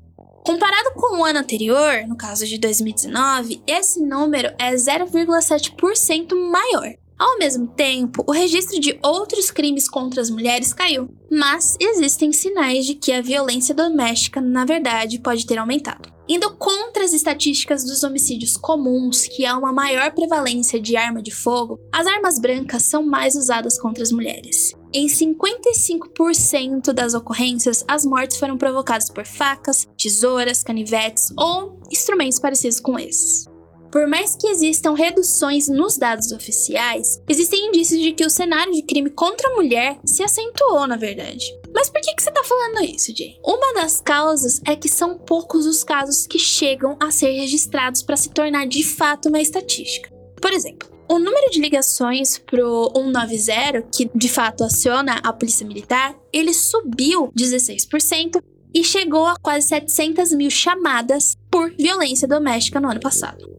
Comparado 0.45 0.91
com 0.95 1.19
o 1.19 1.25
ano 1.25 1.39
anterior, 1.39 2.07
no 2.07 2.15
caso 2.15 2.47
de 2.47 2.57
2019, 2.57 3.61
esse 3.67 4.01
número 4.01 4.47
é 4.57 4.73
0,7% 4.73 6.33
maior. 6.49 6.95
Ao 7.19 7.37
mesmo 7.37 7.67
tempo, 7.67 8.23
o 8.25 8.31
registro 8.31 8.79
de 8.79 8.97
outros 9.03 9.51
crimes 9.51 9.89
contra 9.89 10.21
as 10.21 10.29
mulheres 10.29 10.71
caiu, 10.71 11.09
mas 11.29 11.75
existem 11.77 12.31
sinais 12.31 12.85
de 12.85 12.95
que 12.95 13.11
a 13.11 13.21
violência 13.21 13.75
doméstica, 13.75 14.39
na 14.39 14.63
verdade, 14.63 15.19
pode 15.19 15.45
ter 15.45 15.57
aumentado. 15.57 16.09
Indo 16.29 16.55
contra 16.55 17.03
as 17.03 17.11
estatísticas 17.11 17.83
dos 17.83 18.03
homicídios 18.03 18.55
comuns, 18.55 19.25
que 19.27 19.45
há 19.45 19.57
uma 19.57 19.73
maior 19.73 20.11
prevalência 20.13 20.79
de 20.79 20.95
arma 20.95 21.21
de 21.21 21.31
fogo, 21.31 21.77
as 21.91 22.07
armas 22.07 22.39
brancas 22.39 22.83
são 22.83 23.03
mais 23.03 23.35
usadas 23.35 23.77
contra 23.77 24.01
as 24.01 24.13
mulheres. 24.13 24.73
Em 24.93 25.07
55% 25.07 26.93
das 26.93 27.13
ocorrências, 27.13 27.83
as 27.85 28.05
mortes 28.05 28.37
foram 28.37 28.57
provocadas 28.57 29.09
por 29.09 29.25
facas, 29.25 29.85
tesouras, 29.97 30.63
canivetes 30.63 31.33
ou 31.37 31.81
instrumentos 31.91 32.39
parecidos 32.39 32.79
com 32.79 32.97
esses. 32.97 33.45
Por 33.91 34.07
mais 34.07 34.35
que 34.35 34.47
existam 34.47 34.93
reduções 34.93 35.67
nos 35.67 35.97
dados 35.97 36.31
oficiais, 36.31 37.21
existem 37.27 37.67
indícios 37.67 37.99
de 37.99 38.11
que 38.11 38.25
o 38.25 38.29
cenário 38.29 38.71
de 38.71 38.83
crime 38.83 39.09
contra 39.09 39.49
a 39.49 39.55
mulher 39.55 39.99
se 40.05 40.21
acentuou, 40.21 40.85
na 40.85 40.95
verdade. 40.95 41.45
Mas 41.73 41.89
por 41.89 41.99
que, 42.01 42.13
que 42.13 42.21
você 42.21 42.31
tá 42.31 42.43
falando 42.43 42.83
isso, 42.83 43.15
Jay? 43.15 43.39
Uma 43.43 43.73
das 43.73 43.99
causas 43.99 44.61
é 44.65 44.75
que 44.75 44.87
são 44.87 45.17
poucos 45.17 45.65
os 45.65 45.83
casos 45.83 46.27
que 46.27 46.37
chegam 46.37 46.97
a 46.99 47.11
ser 47.11 47.31
registrados 47.31 48.03
para 48.03 48.17
se 48.17 48.29
tornar 48.29 48.67
de 48.67 48.83
fato 48.83 49.29
uma 49.29 49.41
estatística. 49.41 50.11
Por 50.39 50.53
exemplo, 50.53 50.87
o 51.09 51.17
número 51.17 51.49
de 51.49 51.59
ligações 51.59 52.37
pro 52.37 52.91
190, 52.95 53.81
que 53.91 54.09
de 54.13 54.29
fato 54.29 54.63
aciona 54.63 55.19
a 55.23 55.33
polícia 55.33 55.65
militar, 55.65 56.15
ele 56.31 56.53
subiu 56.53 57.31
16% 57.37 58.41
e 58.73 58.83
chegou 58.83 59.25
a 59.25 59.35
quase 59.41 59.67
700 59.67 60.31
mil 60.33 60.51
chamadas 60.51 61.35
por 61.49 61.71
violência 61.71 62.27
doméstica 62.27 62.79
no 62.79 62.89
ano 62.89 62.99
passado. 62.99 63.49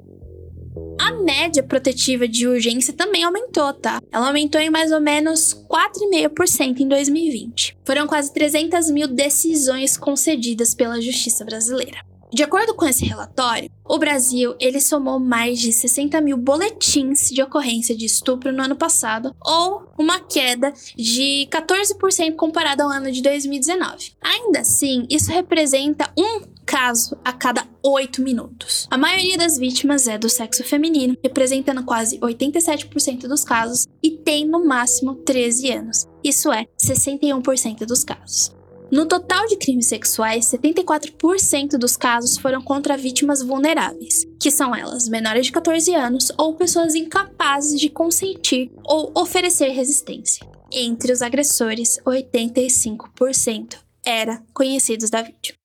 A 1.10 1.12
média 1.12 1.60
protetiva 1.60 2.28
de 2.28 2.46
urgência 2.46 2.94
também 2.94 3.24
aumentou, 3.24 3.74
tá? 3.74 4.00
Ela 4.12 4.28
aumentou 4.28 4.60
em 4.60 4.70
mais 4.70 4.92
ou 4.92 5.00
menos 5.00 5.52
4,5% 5.68 6.78
em 6.78 6.86
2020. 6.86 7.76
Foram 7.84 8.06
quase 8.06 8.32
300 8.32 8.88
mil 8.92 9.08
decisões 9.08 9.96
concedidas 9.96 10.72
pela 10.72 11.00
Justiça 11.00 11.44
Brasileira. 11.44 12.09
De 12.32 12.44
acordo 12.44 12.74
com 12.74 12.86
esse 12.86 13.04
relatório, 13.04 13.70
o 13.84 13.98
Brasil 13.98 14.54
ele 14.60 14.80
somou 14.80 15.18
mais 15.18 15.58
de 15.58 15.72
60 15.72 16.20
mil 16.20 16.36
boletins 16.36 17.28
de 17.28 17.42
ocorrência 17.42 17.96
de 17.96 18.06
estupro 18.06 18.52
no 18.52 18.62
ano 18.62 18.76
passado, 18.76 19.34
ou 19.44 19.88
uma 19.98 20.20
queda 20.20 20.72
de 20.96 21.48
14% 21.50 22.36
comparado 22.36 22.82
ao 22.82 22.88
ano 22.88 23.10
de 23.10 23.20
2019. 23.20 24.12
Ainda 24.22 24.60
assim, 24.60 25.06
isso 25.10 25.32
representa 25.32 26.08
um 26.16 26.42
caso 26.64 27.16
a 27.24 27.32
cada 27.32 27.66
8 27.82 28.22
minutos. 28.22 28.86
A 28.88 28.96
maioria 28.96 29.36
das 29.36 29.58
vítimas 29.58 30.06
é 30.06 30.16
do 30.16 30.28
sexo 30.28 30.62
feminino, 30.62 31.16
representando 31.20 31.84
quase 31.84 32.16
87% 32.20 33.22
dos 33.22 33.42
casos, 33.42 33.88
e 34.00 34.12
tem 34.12 34.46
no 34.46 34.64
máximo 34.64 35.16
13 35.16 35.72
anos. 35.72 36.06
Isso 36.22 36.52
é 36.52 36.66
61% 36.80 37.84
dos 37.84 38.04
casos. 38.04 38.59
No 38.90 39.07
total 39.07 39.46
de 39.46 39.57
crimes 39.57 39.87
sexuais, 39.87 40.46
74% 40.46 41.79
dos 41.79 41.96
casos 41.96 42.37
foram 42.37 42.61
contra 42.61 42.96
vítimas 42.96 43.40
vulneráveis, 43.40 44.26
que 44.40 44.50
são 44.50 44.74
elas 44.74 45.09
menores 45.09 45.46
de 45.46 45.53
14 45.53 45.94
anos 45.94 46.33
ou 46.37 46.55
pessoas 46.55 46.96
incapazes 46.96 47.81
de 47.81 47.88
consentir 47.88 48.70
ou 48.85 49.12
oferecer 49.14 49.68
resistência. 49.68 50.44
Entre 50.72 51.12
os 51.12 51.22
agressores, 51.22 52.00
85% 52.05 53.76
eram 54.05 54.42
conhecidos 54.53 55.09
da 55.09 55.22
vítima. 55.22 55.59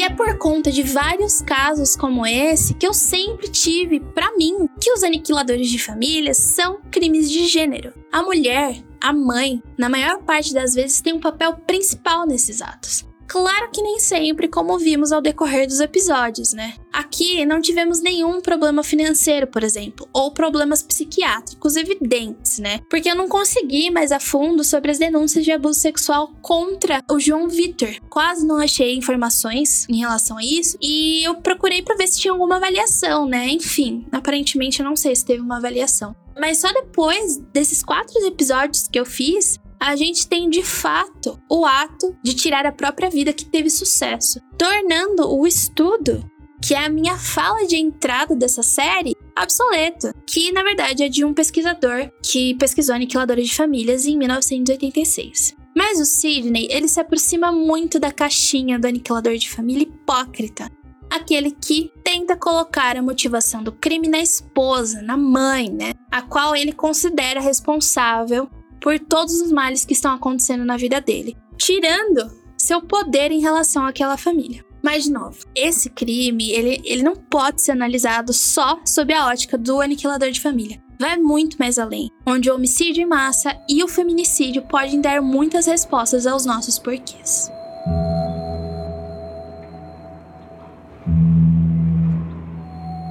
E 0.00 0.02
é 0.02 0.08
por 0.08 0.38
conta 0.38 0.72
de 0.72 0.82
vários 0.82 1.42
casos 1.42 1.94
como 1.94 2.26
esse 2.26 2.72
que 2.72 2.86
eu 2.86 2.94
sempre 2.94 3.50
tive 3.50 4.00
para 4.00 4.34
mim 4.34 4.66
que 4.80 4.90
os 4.90 5.02
aniquiladores 5.02 5.68
de 5.68 5.78
famílias 5.78 6.38
são 6.38 6.80
crimes 6.90 7.30
de 7.30 7.46
gênero. 7.46 7.92
A 8.10 8.22
mulher, 8.22 8.82
a 8.98 9.12
mãe, 9.12 9.62
na 9.76 9.90
maior 9.90 10.22
parte 10.22 10.54
das 10.54 10.72
vezes 10.72 11.02
tem 11.02 11.12
um 11.12 11.20
papel 11.20 11.52
principal 11.66 12.26
nesses 12.26 12.62
atos. 12.62 13.09
Claro 13.30 13.70
que 13.72 13.80
nem 13.80 14.00
sempre, 14.00 14.48
como 14.48 14.76
vimos 14.76 15.12
ao 15.12 15.22
decorrer 15.22 15.64
dos 15.64 15.78
episódios, 15.78 16.52
né? 16.52 16.74
Aqui 16.92 17.46
não 17.46 17.60
tivemos 17.60 18.00
nenhum 18.00 18.40
problema 18.40 18.82
financeiro, 18.82 19.46
por 19.46 19.62
exemplo, 19.62 20.08
ou 20.12 20.32
problemas 20.32 20.82
psiquiátricos 20.82 21.76
evidentes, 21.76 22.58
né? 22.58 22.80
Porque 22.90 23.08
eu 23.08 23.14
não 23.14 23.28
consegui 23.28 23.88
mais 23.88 24.10
a 24.10 24.18
fundo 24.18 24.64
sobre 24.64 24.90
as 24.90 24.98
denúncias 24.98 25.44
de 25.44 25.52
abuso 25.52 25.78
sexual 25.78 26.32
contra 26.42 27.04
o 27.08 27.20
João 27.20 27.48
Vitor. 27.48 27.94
Quase 28.10 28.44
não 28.44 28.56
achei 28.56 28.96
informações 28.96 29.86
em 29.88 30.00
relação 30.00 30.36
a 30.36 30.42
isso 30.42 30.76
e 30.82 31.22
eu 31.22 31.36
procurei 31.36 31.82
para 31.82 31.94
ver 31.94 32.08
se 32.08 32.18
tinha 32.18 32.32
alguma 32.32 32.56
avaliação, 32.56 33.28
né? 33.28 33.46
Enfim, 33.48 34.08
aparentemente 34.10 34.80
eu 34.80 34.84
não 34.84 34.96
sei 34.96 35.14
se 35.14 35.24
teve 35.24 35.40
uma 35.40 35.58
avaliação. 35.58 36.16
Mas 36.36 36.58
só 36.58 36.72
depois 36.72 37.36
desses 37.52 37.80
quatro 37.80 38.18
episódios 38.26 38.88
que 38.88 38.98
eu 38.98 39.06
fiz, 39.06 39.60
a 39.80 39.96
gente 39.96 40.28
tem 40.28 40.50
de 40.50 40.62
fato 40.62 41.40
o 41.50 41.64
ato 41.64 42.14
de 42.22 42.34
tirar 42.34 42.66
a 42.66 42.72
própria 42.72 43.08
vida 43.08 43.32
que 43.32 43.46
teve 43.46 43.70
sucesso, 43.70 44.38
tornando 44.58 45.34
o 45.34 45.46
estudo, 45.46 46.22
que 46.62 46.74
é 46.74 46.84
a 46.84 46.88
minha 46.90 47.16
fala 47.16 47.66
de 47.66 47.76
entrada 47.76 48.36
dessa 48.36 48.62
série, 48.62 49.16
obsoleto, 49.40 50.12
que 50.26 50.52
na 50.52 50.62
verdade 50.62 51.02
é 51.02 51.08
de 51.08 51.24
um 51.24 51.32
pesquisador 51.32 52.10
que 52.22 52.54
pesquisou 52.56 52.94
aniquiladores 52.94 53.48
de 53.48 53.56
famílias 53.56 54.04
em 54.04 54.18
1986. 54.18 55.56
Mas 55.74 55.98
o 55.98 56.04
Sidney, 56.04 56.68
ele 56.70 56.88
se 56.88 57.00
aproxima 57.00 57.50
muito 57.50 57.98
da 57.98 58.12
caixinha 58.12 58.78
do 58.78 58.86
aniquilador 58.86 59.36
de 59.36 59.48
família 59.48 59.84
hipócrita, 59.84 60.70
aquele 61.08 61.52
que 61.52 61.90
tenta 62.04 62.36
colocar 62.36 62.96
a 62.96 63.02
motivação 63.02 63.62
do 63.62 63.72
crime 63.72 64.08
na 64.08 64.20
esposa, 64.20 65.00
na 65.00 65.16
mãe, 65.16 65.70
né? 65.70 65.92
A 66.10 66.20
qual 66.20 66.54
ele 66.54 66.72
considera 66.72 67.40
responsável 67.40 68.50
por 68.80 68.98
todos 68.98 69.40
os 69.40 69.52
males 69.52 69.84
que 69.84 69.92
estão 69.92 70.14
acontecendo 70.14 70.64
na 70.64 70.76
vida 70.76 71.00
dele, 71.00 71.36
tirando 71.56 72.30
seu 72.56 72.80
poder 72.80 73.30
em 73.30 73.40
relação 73.40 73.84
àquela 73.86 74.16
família. 74.16 74.64
Mas, 74.82 75.04
de 75.04 75.12
novo, 75.12 75.38
esse 75.54 75.90
crime, 75.90 76.50
ele, 76.50 76.80
ele 76.84 77.02
não 77.02 77.14
pode 77.14 77.60
ser 77.60 77.72
analisado 77.72 78.32
só 78.32 78.80
sob 78.84 79.12
a 79.12 79.26
ótica 79.26 79.58
do 79.58 79.80
aniquilador 79.80 80.30
de 80.30 80.40
família. 80.40 80.82
Vai 80.98 81.16
muito 81.16 81.56
mais 81.58 81.78
além, 81.78 82.10
onde 82.26 82.50
o 82.50 82.54
homicídio 82.54 83.02
em 83.02 83.06
massa 83.06 83.56
e 83.68 83.82
o 83.82 83.88
feminicídio 83.88 84.62
podem 84.62 85.00
dar 85.00 85.20
muitas 85.20 85.66
respostas 85.66 86.26
aos 86.26 86.44
nossos 86.44 86.78
porquês. 86.78 87.50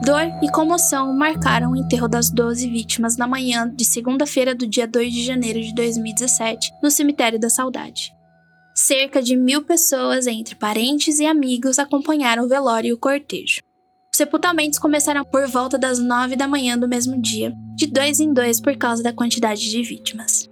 Dor 0.02 0.32
e 0.42 0.50
comoção 0.52 1.14
marcaram 1.14 1.72
o 1.72 1.76
enterro 1.76 2.08
das 2.08 2.30
12 2.30 2.70
vítimas 2.70 3.18
na 3.18 3.28
manhã 3.28 3.70
de 3.76 3.84
segunda-feira 3.84 4.56
do 4.56 4.66
dia 4.66 4.88
2 4.88 5.14
de 5.14 5.24
janeiro 5.24 5.62
de 5.62 5.74
2017, 5.76 6.72
no 6.82 6.90
Cemitério 6.90 7.40
da 7.40 7.50
Saudade. 7.50 8.12
Cerca 8.74 9.22
de 9.22 9.36
mil 9.36 9.64
pessoas, 9.64 10.26
entre 10.26 10.56
parentes 10.56 11.20
e 11.20 11.26
amigos, 11.26 11.78
acompanharam 11.78 12.46
o 12.46 12.48
velório 12.48 12.90
e 12.90 12.94
o 12.94 12.98
cortejo. 12.98 13.62
Os 14.12 14.18
sepultamentos 14.18 14.80
começaram 14.80 15.26
por 15.26 15.46
volta 15.48 15.78
das 15.78 16.00
9 16.00 16.36
da 16.36 16.48
manhã 16.48 16.78
do 16.78 16.88
mesmo 16.88 17.22
dia, 17.22 17.54
de 17.76 17.86
dois 17.86 18.20
em 18.20 18.34
dois 18.34 18.62
por 18.62 18.76
causa 18.78 19.04
da 19.04 19.14
quantidade 19.14 19.70
de 19.70 19.84
vítimas. 19.84 20.50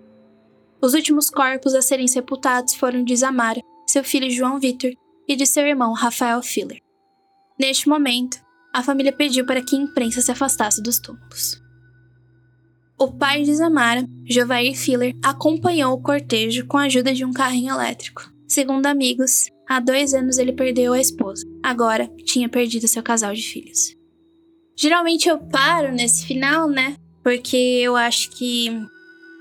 Os 0.82 0.94
últimos 0.94 1.30
corpos 1.30 1.74
a 1.74 1.82
serem 1.82 2.08
sepultados 2.08 2.76
foram 2.76 3.04
de 3.04 3.16
Zamara, 3.16 3.62
seu 3.88 4.04
filho 4.04 4.30
João 4.30 4.60
Vitor, 4.60 4.92
e 5.28 5.36
de 5.36 5.46
seu 5.46 5.66
irmão 5.66 5.94
Rafael 5.94 6.42
Filler. 6.42 6.80
Neste 7.60 7.90
momento, 7.90 8.38
a 8.78 8.84
família 8.84 9.12
pediu 9.12 9.44
para 9.44 9.60
que 9.60 9.76
a 9.76 9.80
imprensa 9.80 10.22
se 10.22 10.32
afastasse 10.32 10.84
dos 10.84 11.00
túmulos. 11.00 11.60
O 12.96 13.12
pai 13.12 13.42
de 13.42 13.56
Zamara, 13.56 14.08
Jovair 14.24 14.78
Filler, 14.78 15.16
acompanhou 15.24 15.94
o 15.94 16.02
cortejo 16.02 16.64
com 16.68 16.78
a 16.78 16.84
ajuda 16.84 17.12
de 17.12 17.26
um 17.26 17.34
carrinho 17.34 17.74
elétrico. 17.74 18.32
Segundo 18.48 18.86
amigos, 18.86 19.50
há 19.68 19.80
dois 19.80 20.14
anos 20.14 20.38
ele 20.38 20.54
perdeu 20.54 20.94
a 20.94 21.02
esposa. 21.02 21.44
Agora 21.64 22.08
tinha 22.24 22.48
perdido 22.48 22.88
seu 22.88 23.02
casal 23.02 23.34
de 23.34 23.42
filhos. 23.42 23.96
Geralmente 24.76 25.28
eu 25.28 25.40
paro 25.40 25.92
nesse 25.92 26.24
final, 26.24 26.70
né? 26.70 26.96
Porque 27.24 27.58
eu 27.58 27.96
acho 27.96 28.30
que 28.30 28.70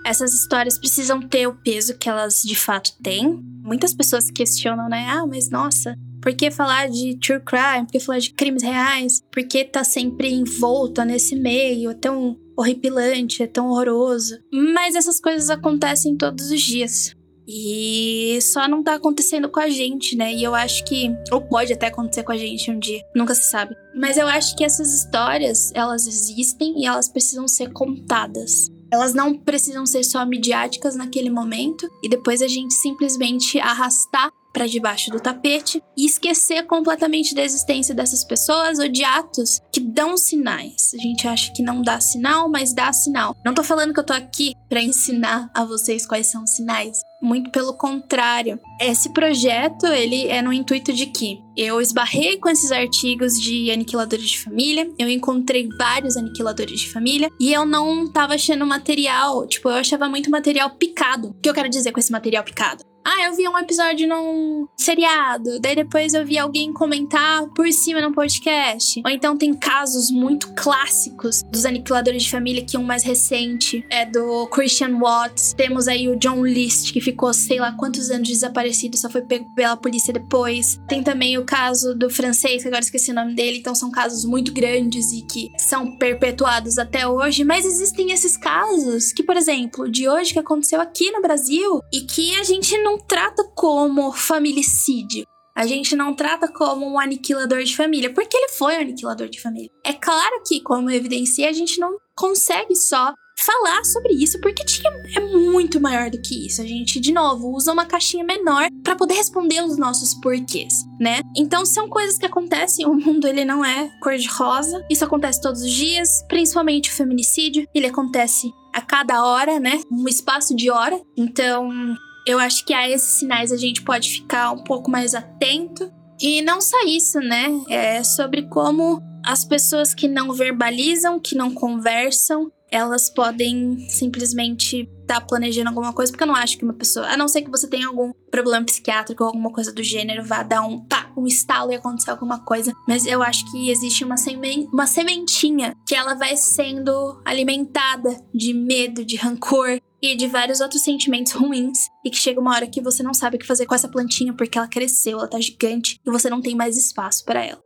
essas 0.07 0.33
histórias 0.33 0.79
precisam 0.79 1.21
ter 1.21 1.47
o 1.47 1.55
peso 1.55 1.99
que 1.99 2.09
elas 2.09 2.41
de 2.43 2.57
fato 2.57 2.97
têm. 3.03 3.39
Muitas 3.63 3.93
pessoas 3.93 4.31
questionam, 4.31 4.89
né? 4.89 5.07
Ah, 5.11 5.27
mas 5.27 5.51
nossa, 5.51 5.95
Por 6.27 6.35
que 6.35 6.51
falar 6.51 6.89
de 6.89 7.17
true 7.21 7.39
crime? 7.39 7.87
Por 7.87 7.93
que 7.93 8.01
falar 8.01 8.19
de 8.19 8.33
crimes 8.33 8.65
reais? 8.65 9.23
Por 9.31 9.47
que 9.47 9.65
tá 9.65 9.85
sempre 9.85 10.35
envolta 10.35 11.05
nesse 11.05 11.37
meio 11.37 11.95
tão 11.95 12.37
horripilante, 12.59 13.45
é 13.45 13.47
tão 13.47 13.69
horroroso? 13.69 14.37
Mas 14.53 14.97
essas 14.97 15.21
coisas 15.21 15.51
acontecem 15.51 16.17
todos 16.17 16.51
os 16.51 16.61
dias. 16.61 17.15
E 17.47 18.41
só 18.43 18.67
não 18.67 18.83
tá 18.83 18.97
acontecendo 18.97 19.49
com 19.49 19.61
a 19.61 19.69
gente, 19.69 20.17
né? 20.17 20.35
E 20.35 20.43
eu 20.43 20.53
acho 20.53 20.85
que. 20.85 21.15
Ou 21.31 21.43
pode 21.43 21.73
até 21.73 21.87
acontecer 21.87 22.25
com 22.25 22.33
a 22.33 22.37
gente 22.37 22.73
um 22.73 22.79
dia, 22.81 23.01
nunca 23.15 23.33
se 23.33 23.49
sabe. 23.49 23.77
Mas 23.95 24.17
eu 24.17 24.27
acho 24.27 24.57
que 24.57 24.65
essas 24.65 24.93
histórias, 24.93 25.71
elas 25.77 26.09
existem 26.09 26.83
e 26.83 26.87
elas 26.87 27.09
precisam 27.09 27.47
ser 27.47 27.73
contadas. 27.73 28.69
Elas 28.93 29.15
não 29.15 29.39
precisam 29.39 29.87
ser 29.87 30.03
só 30.03 30.27
midiáticas 30.27 30.97
naquele 30.97 31.31
momento 31.31 31.89
e 32.03 32.09
depois 32.09 32.43
a 32.43 32.49
gente 32.49 32.75
simplesmente 32.75 33.61
arrastar 33.61 34.33
para 34.57 34.67
debaixo 34.67 35.11
do 35.11 35.21
tapete 35.21 35.83
e 35.95 36.07
esquecer 36.07 36.63
completamente 36.63 37.35
da 37.35 37.45
existência 37.45 37.95
dessas 37.95 38.25
pessoas 38.25 38.79
ou 38.79 38.89
de 38.89 39.05
atos 39.05 39.61
que 39.71 39.81
dão 39.81 40.17
sinais. 40.17 40.93
A 40.95 40.97
gente 40.97 41.29
acha 41.29 41.53
que 41.53 41.63
não 41.63 41.83
dá 41.83 42.01
sinal, 42.01 42.49
mas 42.49 42.73
dá 42.73 42.91
sinal. 42.91 43.37
Não 43.45 43.53
tô 43.53 43.63
falando 43.63 43.93
que 43.93 44.01
eu 44.01 44.07
tô 44.07 44.15
aqui 44.15 44.55
para 44.67 44.81
ensinar 44.81 45.51
a 45.55 45.63
vocês 45.63 46.07
quais 46.07 46.29
são 46.29 46.43
os 46.43 46.53
sinais. 46.53 47.03
Muito 47.21 47.51
pelo 47.51 47.75
contrário. 47.75 48.59
Esse 48.81 49.13
projeto, 49.13 49.85
ele 49.87 50.27
é 50.29 50.41
no 50.41 50.53
intuito 50.53 50.91
de 50.91 51.05
que 51.05 51.39
eu 51.55 51.79
esbarrei 51.79 52.39
com 52.39 52.49
esses 52.49 52.73
artigos 52.73 53.35
de 53.35 53.71
aniquiladores 53.71 54.29
de 54.29 54.39
família, 54.39 54.91
eu 54.99 55.09
encontrei 55.09 55.69
vários 55.79 56.17
aniquiladores 56.17 56.81
de 56.81 56.91
família 56.91 57.29
e 57.39 57.53
eu 57.53 57.67
não 57.67 58.11
tava 58.11 58.35
achando 58.35 58.67
material, 58.67 59.47
tipo, 59.47 59.69
eu 59.69 59.75
achava 59.75 60.09
muito 60.09 60.31
material 60.31 60.71
picado. 60.71 61.29
O 61.29 61.35
que 61.43 61.49
eu 61.49 61.55
quero 61.55 61.69
dizer 61.69 61.93
com 61.93 62.01
esse 62.01 62.13
material 62.13 62.43
picado? 62.43 62.83
Ah, 63.09 63.29
eu 63.29 63.37
vi 63.37 63.49
um 63.49 63.57
episódio 63.57 64.09
num 64.09 64.67
seriado, 64.77 65.61
daí 65.61 65.77
depois 65.77 66.13
eu 66.13 66.27
vi 66.27 66.37
alguém 66.37 66.73
comentar 66.73 67.47
por 67.51 67.73
cima 67.73 68.01
no 68.01 68.13
podcast. 68.13 69.01
Ou 69.05 69.09
então 69.09 69.39
tem 69.39 69.55
casos 69.55 70.11
muito 70.11 70.53
clássicos 70.55 71.45
dos 71.45 71.65
aniquiladores 71.65 72.25
de 72.25 72.31
família, 72.33 72.65
que 72.65 72.77
um 72.77 72.83
mais 72.83 73.05
recente 73.05 73.87
é 73.89 74.05
do 74.05 74.49
Christian 74.49 74.99
Watts. 74.99 75.55
Temos 75.57 75.87
aí 75.87 76.09
o 76.09 76.17
John 76.17 76.45
List, 76.45 76.93
que 76.93 77.01
ficou 77.01 77.33
sei 77.33 77.61
lá 77.61 77.71
quantos 77.71 78.11
anos 78.11 78.29
desaparecido, 78.29 78.97
só 78.97 79.09
foi 79.09 79.23
pego 79.23 79.49
pela 79.55 79.77
polícia 79.77 80.13
depois. 80.13 80.81
Tem 80.89 81.01
também 81.01 81.39
o 81.39 81.45
caso 81.45 81.95
do 81.95 82.11
francês, 82.11 82.63
que 82.63 82.69
agora 82.69 82.83
esqueci 82.83 83.13
o 83.13 83.15
nome 83.15 83.37
dele, 83.37 83.59
então 83.59 83.77
são 83.77 83.89
casos 83.89 84.25
muito 84.25 84.53
grandes 84.53 85.13
e 85.13 85.23
que 85.23 85.53
são 85.59 85.97
perpetuados 85.97 86.77
até 86.77 87.07
hoje. 87.07 87.45
Mas 87.45 87.65
existem 87.65 88.11
esses 88.11 88.37
casos 88.37 89.13
que, 89.13 89.23
por 89.23 89.37
exemplo, 89.37 89.89
de 89.89 90.09
hoje 90.09 90.33
que 90.33 90.41
aconteceu 90.41 90.81
aqui 90.81 91.13
no 91.13 91.23
Brasil 91.23 91.81
e 91.93 92.01
que 92.01 92.35
a 92.35 92.43
gente 92.43 92.77
não 92.79 92.96
trata 92.99 93.45
como 93.55 94.13
familicídio. 94.13 95.25
A 95.57 95.67
gente 95.67 95.97
não 95.97 96.15
trata 96.15 96.49
como 96.49 96.87
um 96.87 96.99
aniquilador 96.99 97.63
de 97.63 97.75
família, 97.75 98.13
porque 98.13 98.37
ele 98.37 98.51
foi 98.51 98.77
um 98.77 98.81
aniquilador 98.81 99.29
de 99.29 99.41
família. 99.41 99.71
É 99.83 99.95
claro 99.95 100.43
que, 100.47 100.61
como 100.61 100.91
eu 100.91 100.97
evidenciei, 100.97 101.49
a 101.49 101.53
gente 101.53 101.81
não 101.81 101.97
consegue 102.15 102.77
só 102.77 103.15
falar 103.39 103.85
sobre 103.85 104.15
isso, 104.15 104.41
porque 104.41 104.65
tinha, 104.65 104.91
é 105.15 105.21
muito 105.21 105.81
maior 105.81 106.11
do 106.11 106.21
que 106.21 106.47
isso. 106.47 106.61
A 106.61 106.67
gente, 106.67 106.99
de 106.99 107.13
novo, 107.13 107.55
usa 107.55 107.73
uma 107.73 107.85
caixinha 107.85 108.25
menor 108.25 108.69
para 108.83 108.97
poder 108.97 109.15
responder 109.15 109.63
os 109.63 109.79
nossos 109.79 110.15
porquês, 110.15 110.75
né? 111.01 111.21
Então 111.37 111.65
são 111.65 111.89
coisas 111.89 112.19
que 112.19 112.27
acontecem, 112.27 112.87
o 112.87 112.95
mundo 112.95 113.27
ele 113.27 113.45
não 113.45 113.65
é 113.65 113.91
cor 114.03 114.17
de 114.17 114.29
rosa. 114.29 114.85
Isso 114.91 115.05
acontece 115.05 115.41
todos 115.41 115.63
os 115.63 115.71
dias, 115.71 116.25
principalmente 116.29 116.91
o 116.91 116.95
feminicídio, 116.95 117.67
ele 117.75 117.87
acontece 117.87 118.51
a 118.73 118.81
cada 118.81 119.25
hora, 119.25 119.61
né? 119.61 119.81
Um 119.91 120.09
espaço 120.09 120.55
de 120.55 120.71
hora. 120.71 121.01
Então, 121.17 121.97
eu 122.27 122.41
acho 122.41 122.65
que 122.65 122.75
a 122.75 122.91
esses 122.91 123.21
sinais 123.21 123.53
a 123.53 123.57
gente 123.57 123.83
pode 123.83 124.11
ficar 124.11 124.51
um 124.51 124.59
pouco 124.59 124.91
mais 124.91 125.15
atento. 125.15 125.91
E 126.21 126.43
não 126.43 126.61
só 126.61 126.83
isso, 126.85 127.21
né? 127.21 127.47
É 127.69 128.03
sobre 128.03 128.43
como 128.49 129.01
as 129.25 129.45
pessoas 129.45 129.95
que 129.95 130.09
não 130.09 130.33
verbalizam, 130.33 131.21
que 131.21 131.37
não 131.37 131.53
conversam, 131.53 132.51
elas 132.71 133.09
podem 133.09 133.89
simplesmente 133.89 134.89
estar 135.03 135.21
tá 135.21 135.27
planejando 135.27 135.69
alguma 135.69 135.93
coisa, 135.93 136.11
porque 136.11 136.25
eu 136.25 136.29
não 136.29 136.35
acho 136.35 136.59
que 136.59 136.65
uma 136.65 136.75
pessoa, 136.75 137.07
a 137.07 137.17
não 137.17 137.29
ser 137.29 137.43
que 137.43 137.51
você 137.51 137.69
tenha 137.69 137.87
algum 137.87 138.13
problema 138.31 138.67
psiquiátrico 138.67 139.23
ou 139.23 139.29
alguma 139.29 139.53
coisa 139.53 139.73
do 139.73 139.83
gênero, 139.83 140.25
vá 140.25 140.43
dar 140.43 140.63
um 140.63 140.81
pá, 140.81 141.11
um 141.17 141.27
estalo 141.27 141.73
e 141.73 141.77
acontecer 141.77 142.11
alguma 142.11 142.41
coisa. 142.41 142.73
Mas 142.89 143.07
eu 143.07 143.23
acho 143.23 143.51
que 143.51 143.71
existe 143.71 144.05
uma, 144.05 144.17
semen 144.17 144.69
uma 144.73 144.87
sementinha 144.87 145.75
que 145.87 145.95
ela 145.95 146.15
vai 146.15 146.37
sendo 146.37 147.21
alimentada 147.25 148.17
de 148.35 148.53
medo, 148.53 149.05
de 149.05 149.17
rancor, 149.17 149.81
e 150.13 150.17
de 150.17 150.27
vários 150.27 150.61
outros 150.61 150.83
sentimentos 150.83 151.33
ruins, 151.33 151.89
e 152.05 152.11
que 152.11 152.17
chega 152.17 152.41
uma 152.41 152.55
hora 152.55 152.67
que 152.67 152.81
você 152.81 153.03
não 153.03 153.15
sabe 153.15 153.37
o 153.37 153.39
que 153.39 153.47
fazer 153.47 153.67
com 153.67 153.75
essa 153.75 153.89
plantinha 153.89 154.33
porque 154.33 154.59
ela 154.59 154.69
cresceu, 154.69 155.19
ela 155.19 155.29
tá 155.29 155.41
gigante 155.41 156.01
e 156.07 156.11
você 156.11 156.31
não 156.31 156.41
tem 156.41 156.55
mais 156.55 156.77
espaço 156.77 157.25
para 157.25 157.45
ela. 157.45 157.63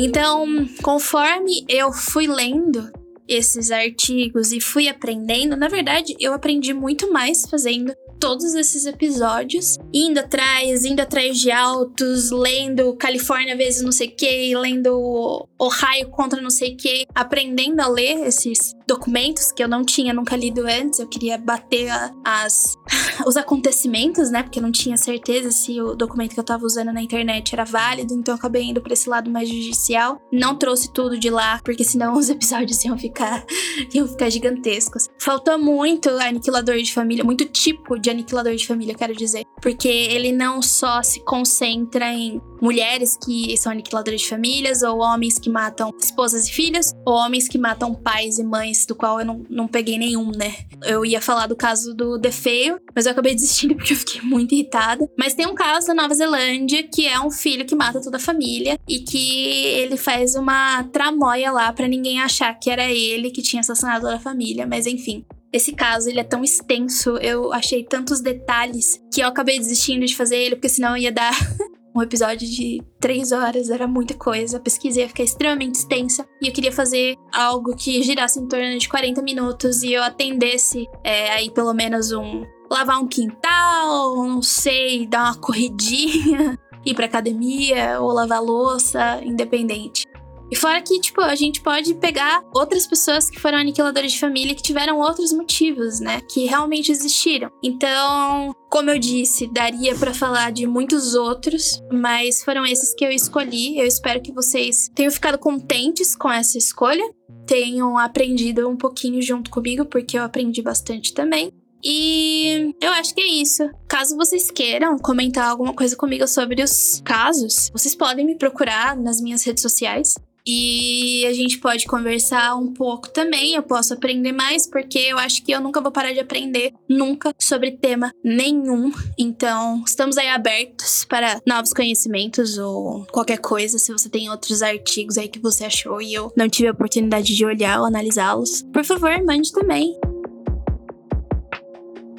Então, 0.00 0.46
conforme 0.80 1.64
eu 1.68 1.92
fui 1.92 2.28
lendo 2.28 2.92
esses 3.26 3.72
artigos 3.72 4.52
e 4.52 4.60
fui 4.60 4.88
aprendendo, 4.88 5.56
na 5.56 5.66
verdade, 5.66 6.14
eu 6.20 6.32
aprendi 6.32 6.72
muito 6.72 7.12
mais 7.12 7.42
fazendo 7.50 7.92
todos 8.18 8.54
esses 8.54 8.86
episódios, 8.86 9.78
indo 9.92 10.18
atrás, 10.20 10.84
indo 10.84 11.00
atrás 11.00 11.38
de 11.38 11.50
autos, 11.50 12.30
lendo 12.30 12.94
Califórnia 12.96 13.56
vezes 13.56 13.82
não 13.82 13.92
sei 13.92 14.08
o 14.08 14.16
que, 14.16 14.56
lendo 14.56 15.48
Ohio 15.58 16.08
contra 16.10 16.40
não 16.40 16.50
sei 16.50 16.74
o 16.74 16.76
que, 16.76 17.06
aprendendo 17.14 17.80
a 17.80 17.88
ler 17.88 18.26
esses 18.26 18.74
documentos 18.86 19.52
que 19.52 19.62
eu 19.62 19.68
não 19.68 19.84
tinha 19.84 20.12
nunca 20.12 20.36
lido 20.36 20.66
antes. 20.66 20.98
Eu 20.98 21.06
queria 21.06 21.36
bater 21.36 21.90
as 22.24 22.74
os 23.26 23.36
acontecimentos, 23.36 24.30
né? 24.30 24.42
Porque 24.42 24.58
eu 24.58 24.62
não 24.62 24.72
tinha 24.72 24.96
certeza 24.96 25.50
se 25.50 25.80
o 25.80 25.94
documento 25.94 26.34
que 26.34 26.40
eu 26.40 26.44
tava 26.44 26.64
usando 26.64 26.92
na 26.92 27.02
internet 27.02 27.52
era 27.52 27.64
válido, 27.64 28.14
então 28.14 28.34
eu 28.34 28.38
acabei 28.38 28.62
indo 28.62 28.80
pra 28.80 28.92
esse 28.92 29.08
lado 29.08 29.30
mais 29.30 29.48
judicial. 29.48 30.20
Não 30.32 30.56
trouxe 30.56 30.92
tudo 30.92 31.18
de 31.18 31.30
lá, 31.30 31.60
porque 31.64 31.84
senão 31.84 32.14
os 32.14 32.28
episódios 32.30 32.84
iam 32.84 32.96
ficar, 32.96 33.44
iam 33.92 34.06
ficar 34.06 34.30
gigantescos. 34.30 35.08
Faltou 35.18 35.58
muito 35.58 36.08
aniquilador 36.08 36.76
de 36.76 36.92
família, 36.92 37.24
muito 37.24 37.44
tipo 37.44 37.98
de 38.08 38.10
aniquilador 38.10 38.54
de 38.54 38.66
família, 38.66 38.94
quero 38.94 39.14
dizer. 39.14 39.44
Porque 39.60 39.88
ele 39.88 40.32
não 40.32 40.62
só 40.62 41.02
se 41.02 41.20
concentra 41.24 42.12
em 42.12 42.40
mulheres 42.60 43.16
que 43.16 43.56
são 43.56 43.70
aniquiladoras 43.72 44.22
de 44.22 44.28
famílias, 44.28 44.82
ou 44.82 44.98
homens 44.98 45.38
que 45.38 45.50
matam 45.50 45.94
esposas 46.00 46.48
e 46.48 46.52
filhos, 46.52 46.92
ou 47.04 47.14
homens 47.14 47.46
que 47.46 47.58
matam 47.58 47.94
pais 47.94 48.38
e 48.38 48.44
mães, 48.44 48.86
do 48.86 48.94
qual 48.94 49.20
eu 49.20 49.26
não, 49.26 49.44
não 49.48 49.68
peguei 49.68 49.98
nenhum, 49.98 50.30
né? 50.32 50.54
Eu 50.84 51.04
ia 51.04 51.20
falar 51.20 51.46
do 51.46 51.56
caso 51.56 51.94
do 51.94 52.18
Defeio, 52.18 52.80
mas 52.94 53.06
eu 53.06 53.12
acabei 53.12 53.34
desistindo 53.36 53.76
porque 53.76 53.92
eu 53.92 53.96
fiquei 53.96 54.20
muito 54.22 54.54
irritada. 54.54 55.08
Mas 55.18 55.34
tem 55.34 55.46
um 55.46 55.54
caso 55.54 55.88
da 55.88 55.94
Nova 55.94 56.14
Zelândia 56.14 56.82
que 56.82 57.06
é 57.06 57.20
um 57.20 57.30
filho 57.30 57.66
que 57.66 57.74
mata 57.74 58.00
toda 58.00 58.16
a 58.16 58.20
família 58.20 58.78
e 58.88 59.00
que 59.00 59.44
ele 59.66 59.96
faz 59.96 60.34
uma 60.34 60.84
tramóia 60.84 61.52
lá 61.52 61.72
para 61.72 61.86
ninguém 61.86 62.20
achar 62.20 62.54
que 62.54 62.70
era 62.70 62.90
ele 62.90 63.30
que 63.30 63.42
tinha 63.42 63.60
assassinado 63.60 64.02
toda 64.02 64.16
a 64.16 64.20
família, 64.20 64.66
mas 64.66 64.86
enfim. 64.86 65.24
Esse 65.52 65.72
caso, 65.72 66.08
ele 66.08 66.20
é 66.20 66.24
tão 66.24 66.44
extenso, 66.44 67.16
eu 67.18 67.52
achei 67.52 67.82
tantos 67.82 68.20
detalhes 68.20 69.00
que 69.12 69.22
eu 69.22 69.28
acabei 69.28 69.58
desistindo 69.58 70.04
de 70.04 70.14
fazer 70.14 70.36
ele, 70.36 70.56
porque 70.56 70.68
senão 70.68 70.96
ia 70.96 71.10
dar 71.10 71.32
um 71.98 72.02
episódio 72.02 72.46
de 72.46 72.82
três 73.00 73.32
horas, 73.32 73.70
era 73.70 73.86
muita 73.86 74.14
coisa. 74.14 74.58
A 74.58 74.60
pesquisa 74.60 75.00
ia 75.00 75.08
ficar 75.08 75.24
extremamente 75.24 75.76
extensa 75.76 76.26
e 76.40 76.46
eu 76.46 76.52
queria 76.52 76.70
fazer 76.70 77.16
algo 77.32 77.74
que 77.74 78.02
girasse 78.02 78.38
em 78.38 78.46
torno 78.46 78.78
de 78.78 78.88
40 78.88 79.22
minutos 79.22 79.82
e 79.82 79.92
eu 79.94 80.02
atendesse 80.02 80.86
é, 81.02 81.30
aí 81.30 81.50
pelo 81.50 81.72
menos 81.72 82.12
um. 82.12 82.44
lavar 82.70 83.00
um 83.00 83.08
quintal, 83.08 84.16
não 84.16 84.42
sei, 84.42 85.06
dar 85.06 85.24
uma 85.24 85.34
corridinha, 85.36 86.58
ir 86.84 86.94
pra 86.94 87.06
academia 87.06 88.00
ou 88.00 88.12
lavar 88.12 88.42
louça, 88.42 89.20
independente. 89.24 90.04
E 90.50 90.56
fora 90.56 90.80
que, 90.80 91.00
tipo, 91.00 91.20
a 91.20 91.34
gente 91.34 91.60
pode 91.60 91.94
pegar 91.94 92.42
outras 92.54 92.86
pessoas 92.86 93.28
que 93.28 93.40
foram 93.40 93.58
aniquiladoras 93.58 94.12
de 94.12 94.18
família 94.20 94.54
que 94.54 94.62
tiveram 94.62 94.98
outros 94.98 95.32
motivos, 95.32 96.00
né? 96.00 96.20
Que 96.32 96.46
realmente 96.46 96.90
existiram. 96.90 97.50
Então, 97.62 98.54
como 98.70 98.90
eu 98.90 98.98
disse, 98.98 99.46
daria 99.46 99.94
para 99.94 100.14
falar 100.14 100.52
de 100.52 100.66
muitos 100.66 101.14
outros, 101.14 101.82
mas 101.92 102.42
foram 102.42 102.64
esses 102.64 102.94
que 102.94 103.04
eu 103.04 103.10
escolhi. 103.10 103.78
Eu 103.78 103.86
espero 103.86 104.22
que 104.22 104.32
vocês 104.32 104.90
tenham 104.94 105.10
ficado 105.10 105.38
contentes 105.38 106.16
com 106.16 106.30
essa 106.30 106.56
escolha, 106.56 107.04
tenham 107.46 107.98
aprendido 107.98 108.68
um 108.68 108.76
pouquinho 108.76 109.20
junto 109.20 109.50
comigo, 109.50 109.84
porque 109.84 110.18
eu 110.18 110.22
aprendi 110.22 110.62
bastante 110.62 111.12
também. 111.12 111.52
E 111.82 112.74
eu 112.80 112.90
acho 112.92 113.14
que 113.14 113.20
é 113.20 113.26
isso. 113.26 113.68
Caso 113.86 114.16
vocês 114.16 114.50
queiram 114.50 114.98
comentar 114.98 115.48
alguma 115.48 115.72
coisa 115.72 115.94
comigo 115.96 116.26
sobre 116.26 116.62
os 116.62 117.00
casos, 117.04 117.70
vocês 117.72 117.94
podem 117.94 118.26
me 118.26 118.36
procurar 118.36 118.96
nas 118.96 119.20
minhas 119.20 119.44
redes 119.44 119.62
sociais. 119.62 120.14
E 120.46 121.26
a 121.26 121.32
gente 121.32 121.58
pode 121.58 121.86
conversar 121.86 122.56
um 122.56 122.72
pouco 122.72 123.08
também. 123.10 123.54
Eu 123.54 123.62
posso 123.62 123.94
aprender 123.94 124.32
mais, 124.32 124.66
porque 124.66 124.98
eu 124.98 125.18
acho 125.18 125.44
que 125.44 125.52
eu 125.52 125.60
nunca 125.60 125.80
vou 125.80 125.92
parar 125.92 126.12
de 126.12 126.20
aprender, 126.20 126.72
nunca, 126.88 127.34
sobre 127.38 127.72
tema 127.72 128.12
nenhum. 128.24 128.90
Então, 129.18 129.82
estamos 129.86 130.16
aí 130.16 130.28
abertos 130.28 131.04
para 131.04 131.40
novos 131.46 131.72
conhecimentos 131.72 132.58
ou 132.58 133.06
qualquer 133.12 133.38
coisa. 133.38 133.78
Se 133.78 133.92
você 133.92 134.08
tem 134.08 134.30
outros 134.30 134.62
artigos 134.62 135.18
aí 135.18 135.28
que 135.28 135.38
você 135.38 135.64
achou 135.64 136.00
e 136.00 136.14
eu 136.14 136.32
não 136.36 136.48
tive 136.48 136.68
a 136.68 136.72
oportunidade 136.72 137.34
de 137.34 137.44
olhar 137.44 137.80
ou 137.80 137.86
analisá-los, 137.86 138.62
por 138.72 138.84
favor, 138.84 139.22
mande 139.24 139.52
também. 139.52 139.98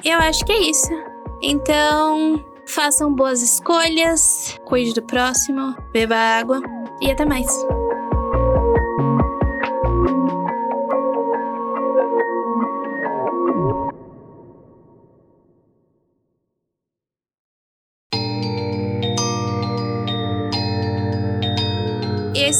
eu 0.04 0.18
acho 0.18 0.44
que 0.44 0.52
é 0.52 0.70
isso. 0.70 0.88
Então, 1.42 2.44
façam 2.66 3.14
boas 3.14 3.42
escolhas, 3.42 4.56
cuide 4.66 4.92
do 4.92 5.02
próximo, 5.02 5.74
beba 5.92 6.16
água 6.16 6.60
e 7.00 7.10
até 7.10 7.24
mais. 7.24 7.46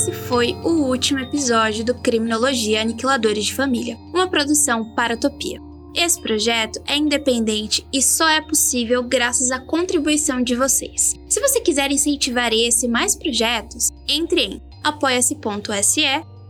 Esse 0.00 0.12
foi 0.12 0.54
o 0.64 0.86
último 0.86 1.18
episódio 1.18 1.84
do 1.84 1.94
Criminologia 1.94 2.80
Aniquiladores 2.80 3.44
de 3.44 3.54
Família, 3.54 3.98
uma 4.14 4.26
produção 4.26 4.94
para 4.94 5.14
Topia. 5.14 5.60
Esse 5.94 6.18
projeto 6.18 6.80
é 6.86 6.96
independente 6.96 7.86
e 7.92 8.00
só 8.00 8.26
é 8.26 8.40
possível 8.40 9.02
graças 9.02 9.50
à 9.50 9.58
contribuição 9.60 10.42
de 10.42 10.56
vocês. 10.56 11.16
Se 11.28 11.38
você 11.38 11.60
quiser 11.60 11.92
incentivar 11.92 12.50
esse 12.50 12.86
e 12.86 12.88
mais 12.88 13.14
projetos, 13.14 13.90
entre 14.08 14.40
em 14.40 14.62
apoia-se.se 14.82 16.02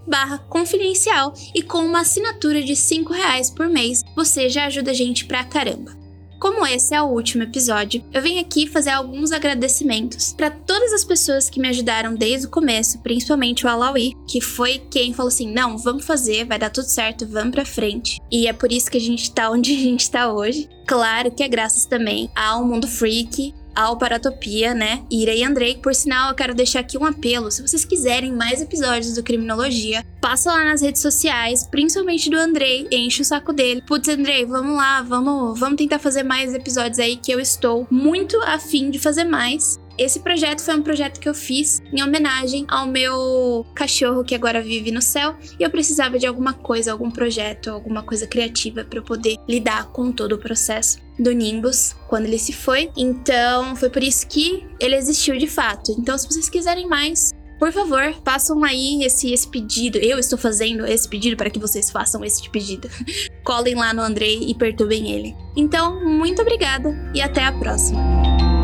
barra 0.07 0.39
confidencial 0.39 1.35
e 1.53 1.61
com 1.61 1.79
uma 1.79 2.03
assinatura 2.03 2.63
de 2.63 2.75
R$ 2.75 3.05
reais 3.11 3.51
por 3.51 3.69
mês, 3.69 4.05
você 4.15 4.49
já 4.49 4.67
ajuda 4.67 4.93
a 4.93 4.95
gente 4.95 5.25
pra 5.25 5.43
caramba. 5.43 6.00
Como 6.41 6.67
esse 6.67 6.95
é 6.95 7.03
o 7.03 7.09
último 7.09 7.43
episódio, 7.43 8.03
eu 8.15 8.23
venho 8.23 8.41
aqui 8.41 8.67
fazer 8.67 8.89
alguns 8.89 9.31
agradecimentos 9.31 10.33
para 10.33 10.51
todas 10.51 10.91
as 10.95 11.05
pessoas 11.05 11.51
que 11.51 11.61
me 11.61 11.69
ajudaram 11.69 12.15
desde 12.15 12.47
o 12.47 12.51
começo, 12.51 12.99
principalmente 13.01 13.67
o 13.67 13.69
Alawi, 13.69 14.17
que 14.27 14.41
foi 14.41 14.79
quem 14.91 15.13
falou 15.13 15.29
assim: 15.29 15.53
"Não, 15.53 15.77
vamos 15.77 16.07
fazer, 16.07 16.47
vai 16.47 16.59
dar 16.59 16.71
tudo 16.71 16.87
certo, 16.87 17.27
vamos 17.27 17.51
para 17.51 17.67
frente". 17.67 18.19
E 18.33 18.47
é 18.47 18.55
por 18.55 18.73
isso 18.73 18.91
que 18.91 18.97
a 18.97 19.01
gente 19.01 19.31
tá 19.31 19.51
onde 19.51 19.71
a 19.75 19.79
gente 19.79 20.11
tá 20.11 20.33
hoje. 20.33 20.67
Claro 20.87 21.31
que 21.31 21.43
é 21.43 21.49
graças 21.49 21.85
também 21.85 22.31
ao 22.35 22.65
Mundo 22.65 22.89
Freak, 22.89 23.55
ao 23.81 23.99
Paratopia, 23.99 24.75
né? 24.75 25.03
Ira 25.11 25.35
e 25.35 25.43
Andrei. 25.43 25.77
Por 25.77 25.95
sinal, 25.95 26.31
eu 26.31 26.35
quero 26.35 26.55
deixar 26.55 26.81
aqui 26.81 26.99
um 26.99 27.05
apelo. 27.05 27.51
Se 27.51 27.63
vocês 27.63 27.85
quiserem 27.85 28.33
mais 28.33 28.61
episódios 28.61 29.15
do 29.15 29.23
Criminologia, 29.23 30.05
passa 30.21 30.53
lá 30.53 30.65
nas 30.65 30.83
redes 30.83 31.03
sociais, 31.03 31.65
principalmente 31.65 32.31
do 32.31 32.37
Andrei, 32.37 32.87
enche 32.91 33.23
o 33.23 33.25
saco 33.25 33.53
dele. 33.53 33.83
Putz, 33.87 34.09
Andrei, 34.09 34.45
vamos 34.45 34.77
lá, 34.77 35.03
vamos, 35.03 35.59
vamos 35.59 35.77
tentar 35.77 35.99
fazer 35.99 36.23
mais 36.23 36.55
episódios 36.55 36.99
aí 36.99 37.17
que 37.17 37.33
eu 37.33 37.41
estou 37.41 37.87
muito 37.91 38.37
afim 38.43 38.91
de 38.91 38.99
fazer 38.99 39.25
mais. 39.25 39.79
Esse 39.99 40.21
projeto 40.21 40.63
foi 40.63 40.75
um 40.75 40.83
projeto 40.83 41.21
que 41.21 41.29
eu 41.29 41.35
fiz 41.35 41.81
em 41.93 42.03
homenagem 42.03 42.65
ao 42.69 42.87
meu 42.87 43.67
cachorro 43.75 44.25
que 44.25 44.35
agora 44.35 44.63
vive 44.63 44.91
no 44.91 45.03
céu 45.03 45.37
e 45.59 45.63
eu 45.63 45.71
precisava 45.71 46.19
de 46.19 46.27
alguma 46.27 46.55
coisa, 46.55 46.93
algum 46.93 47.11
projeto, 47.11 47.71
alguma 47.71 48.03
coisa 48.03 48.27
criativa 48.27 48.85
para 48.85 48.99
eu 48.99 49.03
poder 49.03 49.37
lidar 49.49 49.87
com 49.93 50.11
todo 50.11 50.33
o 50.33 50.39
processo 50.39 50.99
do 51.19 51.33
Nimbus 51.33 51.95
quando 52.09 52.25
ele 52.25 52.39
se 52.39 52.53
foi. 52.53 52.91
Então, 52.97 53.77
foi 53.77 53.91
por 53.91 54.03
isso 54.03 54.27
que 54.27 54.67
ele 54.81 54.97
existiu 54.97 55.37
de 55.37 55.47
fato. 55.47 55.93
Então, 55.99 56.17
se 56.17 56.27
vocês 56.27 56.49
quiserem 56.49 56.87
mais, 56.87 57.33
por 57.61 57.71
favor, 57.73 58.15
façam 58.25 58.65
aí 58.65 59.05
esse, 59.05 59.31
esse 59.31 59.47
pedido. 59.47 59.99
Eu 59.99 60.19
estou 60.19 60.39
fazendo 60.39 60.87
esse 60.87 61.07
pedido 61.07 61.37
para 61.37 61.51
que 61.51 61.59
vocês 61.59 61.91
façam 61.91 62.25
esse 62.25 62.49
pedido. 62.49 62.89
Colhem 63.45 63.75
lá 63.75 63.93
no 63.93 64.01
Andrei 64.01 64.45
e 64.49 64.55
perturbem 64.55 65.11
ele. 65.11 65.37
Então, 65.55 66.03
muito 66.03 66.41
obrigada 66.41 66.97
e 67.15 67.21
até 67.21 67.45
a 67.45 67.53
próxima. 67.53 68.60